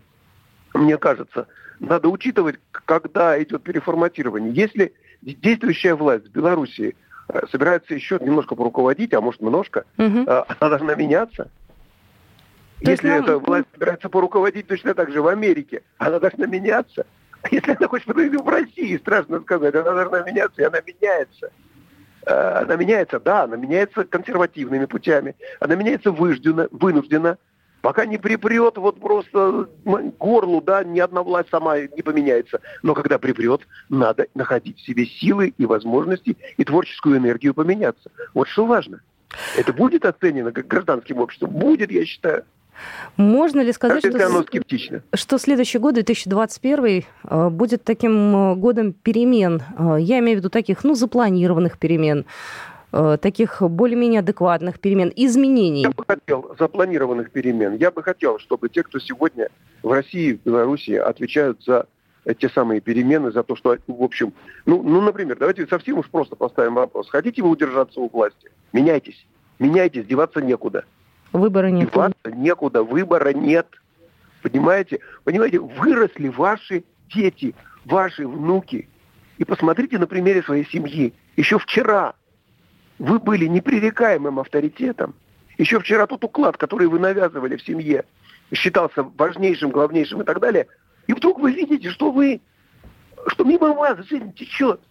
мне 0.73 0.97
кажется, 0.97 1.47
надо 1.79 2.09
учитывать, 2.09 2.59
когда 2.71 3.41
идет 3.41 3.63
переформатирование. 3.63 4.53
Если 4.53 4.93
действующая 5.21 5.95
власть 5.95 6.27
в 6.27 6.31
Беларуси 6.31 6.95
э, 7.29 7.41
собирается 7.51 7.93
еще 7.93 8.19
немножко 8.21 8.55
поруководить, 8.55 9.13
а 9.13 9.21
может 9.21 9.41
немножко, 9.41 9.85
угу. 9.97 10.25
она 10.27 10.69
должна 10.69 10.95
меняться. 10.95 11.49
То 12.81 12.91
Если 12.91 13.07
нам... 13.07 13.23
эта 13.23 13.39
власть 13.39 13.67
собирается 13.73 14.09
поруководить 14.09 14.67
точно 14.67 14.93
так 14.93 15.11
же 15.11 15.21
в 15.21 15.27
Америке, 15.27 15.81
она 15.97 16.19
должна 16.19 16.45
меняться. 16.45 17.05
А 17.41 17.47
если 17.49 17.71
она 17.71 17.87
хочет 17.87 18.07
в 18.07 18.49
России, 18.49 18.97
страшно 18.97 19.39
сказать, 19.41 19.73
она 19.75 19.91
должна 19.91 20.21
меняться, 20.23 20.61
и 20.61 20.65
она 20.65 20.79
меняется. 20.81 21.51
Э, 22.25 22.61
она 22.63 22.75
меняется, 22.75 23.19
да, 23.19 23.43
она 23.43 23.55
меняется 23.55 24.03
консервативными 24.03 24.85
путями, 24.85 25.35
она 25.59 25.75
меняется 25.75 26.11
вынужденно, 26.11 26.67
вынужденно 26.71 27.37
пока 27.81 28.07
не 28.07 28.17
припрет 28.17 28.77
вот 28.77 28.99
просто 28.99 29.69
горлу, 29.83 30.59
да, 30.59 30.83
ни 30.83 30.99
одна 30.99 31.21
власть 31.21 31.49
сама 31.51 31.79
не 31.79 32.01
поменяется. 32.01 32.59
Но 32.81 32.95
когда 32.95 33.19
припрет, 33.19 33.61
надо 33.89 34.27
находить 34.33 34.79
в 34.79 34.85
себе 34.85 35.05
силы 35.05 35.53
и 35.55 35.65
возможности 35.67 36.35
и 36.57 36.63
творческую 36.63 37.17
энергию 37.17 37.53
поменяться. 37.53 38.09
Вот 38.33 38.47
что 38.47 38.65
важно. 38.65 39.01
Это 39.55 39.71
будет 39.71 40.05
оценено 40.05 40.51
как 40.51 40.65
гражданским 40.65 41.19
обществом? 41.19 41.51
Будет, 41.51 41.91
я 41.91 42.05
считаю. 42.05 42.45
Можно 43.17 43.61
ли 43.61 43.71
сказать, 43.71 44.05
что, 44.05 44.25
оно 44.25 44.43
скептично. 44.43 45.01
что 45.13 45.37
следующий 45.37 45.77
год, 45.77 45.95
2021, 45.95 47.03
э, 47.23 47.49
будет 47.49 47.83
таким 47.83 48.35
э, 48.35 48.55
годом 48.55 48.93
перемен? 48.93 49.61
Э, 49.77 49.97
я 49.99 50.19
имею 50.19 50.37
в 50.37 50.39
виду 50.39 50.49
таких, 50.49 50.83
ну, 50.83 50.95
запланированных 50.95 51.77
перемен, 51.77 52.25
таких 52.91 53.61
более-менее 53.61 54.19
адекватных 54.21 54.79
перемен, 54.79 55.11
изменений? 55.13 55.81
Я 55.81 55.89
бы 55.89 56.05
хотел 56.07 56.55
запланированных 56.57 57.29
перемен. 57.29 57.75
Я 57.75 57.91
бы 57.91 58.01
хотел, 58.01 58.39
чтобы 58.39 58.69
те, 58.69 58.83
кто 58.83 58.99
сегодня 58.99 59.49
в 59.83 59.91
России, 59.91 60.33
в 60.33 60.45
Беларуси 60.45 60.91
отвечают 60.91 61.61
за 61.65 61.87
те 62.39 62.47
самые 62.47 62.79
перемены, 62.79 63.31
за 63.31 63.43
то, 63.43 63.57
что, 63.57 63.77
в 63.87 64.03
общем, 64.03 64.33
ну, 64.65 64.81
ну, 64.81 65.01
например, 65.01 65.37
давайте 65.37 65.67
совсем 65.67 65.97
уж 65.97 66.09
просто 66.09 66.37
поставим 66.37 66.75
вопрос. 66.75 67.09
Хотите 67.09 67.41
вы 67.41 67.49
удержаться 67.49 67.99
у 67.99 68.07
власти? 68.07 68.49
Меняйтесь. 68.71 69.25
Меняйтесь, 69.59 70.05
деваться 70.05 70.39
некуда. 70.41 70.85
Выбора 71.33 71.67
нет. 71.67 71.91
Деваться 71.91 72.31
некуда, 72.31 72.83
выбора 72.83 73.33
нет. 73.33 73.67
Понимаете? 74.41 74.99
Понимаете, 75.23 75.59
выросли 75.59 76.29
ваши 76.29 76.83
дети, 77.13 77.55
ваши 77.83 78.27
внуки. 78.27 78.87
И 79.37 79.43
посмотрите 79.43 79.97
на 79.97 80.07
примере 80.07 80.43
своей 80.43 80.65
семьи. 80.65 81.13
Еще 81.35 81.59
вчера 81.59 82.13
вы 82.99 83.19
были 83.19 83.45
непререкаемым 83.47 84.39
авторитетом. 84.39 85.15
Еще 85.57 85.79
вчера 85.79 86.05
тот 86.07 86.23
уклад, 86.23 86.57
который 86.57 86.87
вы 86.87 86.99
навязывали 86.99 87.55
в 87.55 87.63
семье, 87.63 88.05
считался 88.53 89.03
важнейшим, 89.03 89.71
главнейшим 89.71 90.21
и 90.21 90.25
так 90.25 90.39
далее. 90.39 90.67
И 91.07 91.13
вдруг 91.13 91.39
вы 91.39 91.51
видите, 91.51 91.89
что 91.89 92.11
вы, 92.11 92.41
что 93.27 93.43
мимо 93.43 93.73
вас 93.73 93.99
жизнь 94.07 94.33
течет. 94.33 94.81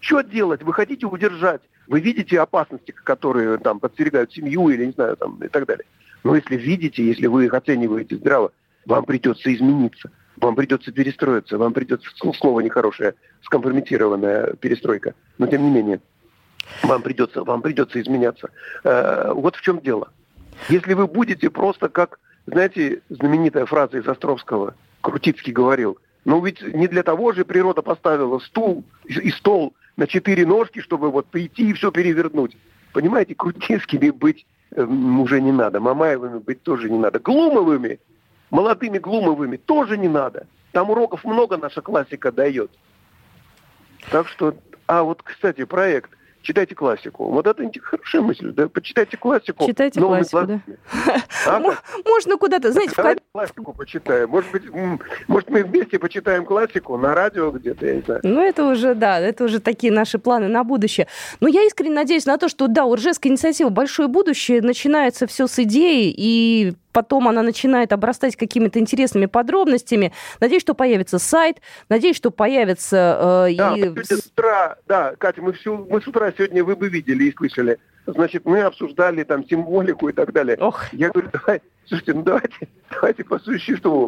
Что 0.00 0.22
делать? 0.22 0.62
Вы 0.62 0.72
хотите 0.72 1.06
удержать 1.06 1.62
вы 1.86 2.00
видите 2.00 2.40
опасности, 2.40 2.92
которые 2.92 3.58
там 3.58 3.80
подстерегают 3.80 4.32
семью 4.32 4.68
или, 4.68 4.86
не 4.86 4.92
знаю, 4.92 5.16
там 5.16 5.38
и 5.42 5.48
так 5.48 5.66
далее. 5.66 5.84
Но 6.24 6.36
если 6.36 6.56
видите, 6.56 7.04
если 7.04 7.26
вы 7.26 7.46
их 7.46 7.54
оцениваете 7.54 8.16
здраво, 8.16 8.52
вам 8.86 9.04
придется 9.04 9.52
измениться, 9.54 10.10
вам 10.36 10.54
придется 10.54 10.92
перестроиться, 10.92 11.58
вам 11.58 11.72
придется, 11.72 12.08
слово 12.38 12.60
нехорошее, 12.60 13.14
скомпрометированная 13.42 14.54
перестройка, 14.54 15.14
но 15.38 15.46
тем 15.46 15.62
не 15.64 15.70
менее, 15.70 16.00
вам 16.82 17.02
придется, 17.02 17.42
вам 17.42 17.62
придется 17.62 18.00
изменяться. 18.00 18.50
Э, 18.84 19.32
вот 19.32 19.56
в 19.56 19.62
чем 19.62 19.80
дело. 19.80 20.10
Если 20.68 20.94
вы 20.94 21.06
будете 21.06 21.50
просто 21.50 21.88
как, 21.88 22.20
знаете, 22.46 23.02
знаменитая 23.08 23.66
фраза 23.66 23.98
из 23.98 24.06
Островского, 24.06 24.74
Крутицкий 25.00 25.52
говорил, 25.52 25.98
ну 26.24 26.40
ведь 26.44 26.62
не 26.62 26.86
для 26.86 27.02
того 27.02 27.32
же 27.32 27.44
природа 27.44 27.82
поставила 27.82 28.38
стул 28.38 28.84
и 29.04 29.30
стол 29.30 29.74
на 29.96 30.06
четыре 30.06 30.46
ножки, 30.46 30.80
чтобы 30.80 31.10
вот 31.10 31.26
прийти 31.26 31.70
и 31.70 31.72
все 31.72 31.90
перевернуть. 31.90 32.56
Понимаете, 32.92 33.34
Крутинскими 33.34 34.10
быть 34.10 34.46
э, 34.70 34.82
уже 34.84 35.40
не 35.40 35.52
надо, 35.52 35.80
Мамаевыми 35.80 36.38
быть 36.38 36.62
тоже 36.62 36.90
не 36.90 36.98
надо. 36.98 37.18
Глумовыми, 37.18 38.00
молодыми 38.50 38.98
Глумовыми 38.98 39.56
тоже 39.56 39.96
не 39.96 40.08
надо. 40.08 40.46
Там 40.72 40.90
уроков 40.90 41.24
много 41.24 41.56
наша 41.56 41.82
классика 41.82 42.32
дает. 42.32 42.70
Так 44.10 44.28
что, 44.28 44.54
а 44.86 45.02
вот, 45.02 45.22
кстати, 45.22 45.64
проект– 45.64 46.10
читайте 46.42 46.74
классику. 46.74 47.26
Вот 47.30 47.46
это 47.46 47.70
хорошая 47.80 48.22
мысль, 48.22 48.52
да, 48.52 48.68
почитайте 48.68 49.16
классику. 49.16 49.66
Читайте 49.66 50.00
классику, 50.00 50.46
да. 50.46 50.60
А, 51.46 51.60
Можно 52.04 52.36
куда-то, 52.36 52.72
знаете, 52.72 52.92
Давайте 52.96 53.22
в... 53.28 53.32
классику 53.32 53.72
почитаем. 53.72 54.28
Может 54.28 54.50
быть, 54.52 54.62
может 55.26 55.50
мы 55.50 55.64
вместе 55.64 55.98
почитаем 55.98 56.44
классику 56.44 56.96
на 56.96 57.14
радио 57.14 57.50
где-то, 57.50 57.86
я 57.86 57.94
не 57.96 58.02
знаю. 58.02 58.20
Ну, 58.22 58.40
это 58.40 58.64
уже, 58.64 58.94
да, 58.94 59.18
это 59.18 59.44
уже 59.44 59.60
такие 59.60 59.92
наши 59.92 60.18
планы 60.18 60.48
на 60.48 60.62
будущее. 60.64 61.08
Но 61.40 61.48
я 61.48 61.64
искренне 61.64 61.94
надеюсь 61.94 62.26
на 62.26 62.38
то, 62.38 62.48
что, 62.48 62.68
да, 62.68 62.84
у 62.84 62.94
Ржевской 62.94 63.30
инициативы 63.30 63.70
большое 63.70 64.08
будущее, 64.08 64.62
начинается 64.62 65.26
все 65.26 65.46
с 65.46 65.58
идеи, 65.58 66.14
и 66.16 66.74
потом 66.92 67.28
она 67.28 67.42
начинает 67.42 67.92
обрастать 67.92 68.36
какими-то 68.36 68.78
интересными 68.78 69.26
подробностями. 69.26 70.12
Надеюсь, 70.40 70.62
что 70.62 70.74
появится 70.74 71.18
сайт, 71.18 71.58
надеюсь, 71.88 72.16
что 72.16 72.30
появится 72.30 73.46
э, 73.48 73.56
да, 73.56 73.74
и... 73.76 74.04
с 74.04 74.26
утра, 74.26 74.76
да, 74.86 75.14
Катя, 75.18 75.42
мы, 75.42 75.52
всю, 75.54 75.86
мы 75.88 76.00
с 76.00 76.06
утра 76.06 76.31
сегодня, 76.36 76.64
вы 76.64 76.76
бы 76.76 76.88
видели 76.88 77.24
и 77.24 77.34
слышали, 77.34 77.78
значит, 78.06 78.44
мы 78.44 78.62
обсуждали 78.62 79.22
там 79.24 79.46
символику 79.46 80.08
и 80.08 80.12
так 80.12 80.32
далее. 80.32 80.56
Ох. 80.60 80.92
Я 80.92 81.10
говорю, 81.10 81.30
давай, 81.32 81.62
слушайте, 81.86 82.14
ну 82.14 82.22
давайте, 82.22 82.68
давайте 82.90 83.24
по 83.24 83.38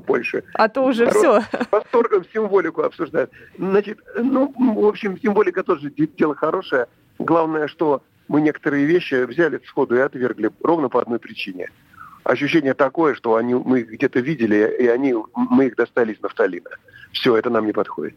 больше. 0.00 0.44
А 0.54 0.68
то 0.68 0.84
уже 0.84 1.06
Народ 1.06 1.44
все. 1.44 1.66
Восторгом 1.70 2.24
символику 2.32 2.82
обсуждают. 2.82 3.30
Значит, 3.58 3.98
ну, 4.16 4.52
в 4.56 4.87
общем, 4.87 5.18
символика 5.20 5.62
тоже 5.62 5.90
дело 5.90 6.34
хорошее. 6.34 6.87
Главное, 7.18 7.68
что 7.68 8.02
мы 8.28 8.40
некоторые 8.40 8.87
вещи 8.87 9.24
взяли 9.24 9.60
сходу 9.66 9.96
и 9.96 10.00
отвергли 10.00 10.50
ровно 10.62 10.88
по 10.88 11.00
одной 11.00 11.18
причине– 11.18 11.68
ощущение 12.24 12.74
такое, 12.74 13.14
что 13.14 13.37
они, 13.37 13.54
мы 13.54 13.80
их 13.80 13.90
где-то 13.90 14.20
видели, 14.20 14.76
и 14.80 14.87
они, 14.87 15.14
мы 15.34 15.66
их 15.66 15.76
достали 15.76 16.12
из 16.12 16.20
нафталина. 16.20 16.70
Все, 17.12 17.37
это 17.37 17.50
нам 17.50 17.66
не 17.66 17.72
подходит. 17.72 18.16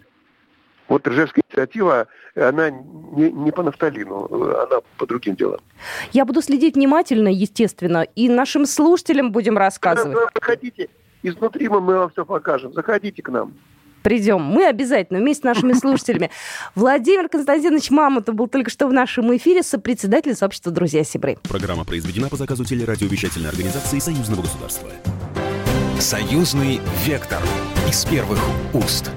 Вот 0.88 1.08
Ржевская 1.08 1.43
инициатива, 1.50 2.08
она 2.36 2.69
не, 2.69 3.32
не 3.32 3.52
по 3.52 3.63
нафталину, 3.63 4.26
она 4.26 4.80
по 4.97 5.06
другим 5.06 5.36
делам. 5.36 5.60
Я 6.13 6.26
буду 6.26 6.41
следить 6.41 6.76
внимательно, 6.76 7.28
естественно, 7.28 8.04
и 8.15 8.30
нашим 8.30 8.65
слушателям 8.65 9.32
будем 9.32 9.58
рассказывать. 9.58 10.17
Заходите, 10.34 10.89
изнутри 11.23 11.67
мы, 11.67 11.82
мы 11.82 11.97
вам 11.97 12.10
все 12.10 12.26
покажем. 12.26 12.73
Заходите 12.73 13.21
к 13.21 13.30
нам 13.30 13.54
придем. 14.08 14.41
Мы 14.41 14.65
обязательно 14.65 15.19
вместе 15.19 15.41
с 15.41 15.43
нашими 15.43 15.73
слушателями. 15.78 16.32
Владимир 16.76 17.28
Константинович 17.28 17.89
Мамонтов 17.89 18.36
был 18.36 18.47
только 18.47 18.69
что 18.69 18.88
в 18.88 18.93
нашем 18.93 19.36
эфире, 19.36 19.63
сопредседатель 19.63 20.34
сообщества 20.34 20.71
«Друзья 20.71 21.04
Сибры». 21.04 21.38
Программа 21.43 21.84
произведена 21.84 22.30
по 22.30 22.38
заказу 22.38 22.63
телерадиовещательной 22.63 23.50
организации 23.50 24.00
Союзного 24.00 24.43
государства. 24.43 24.89
Союзный 26.00 26.80
вектор 27.06 27.41
из 27.89 28.06
первых 28.06 28.39
уст. 28.73 29.12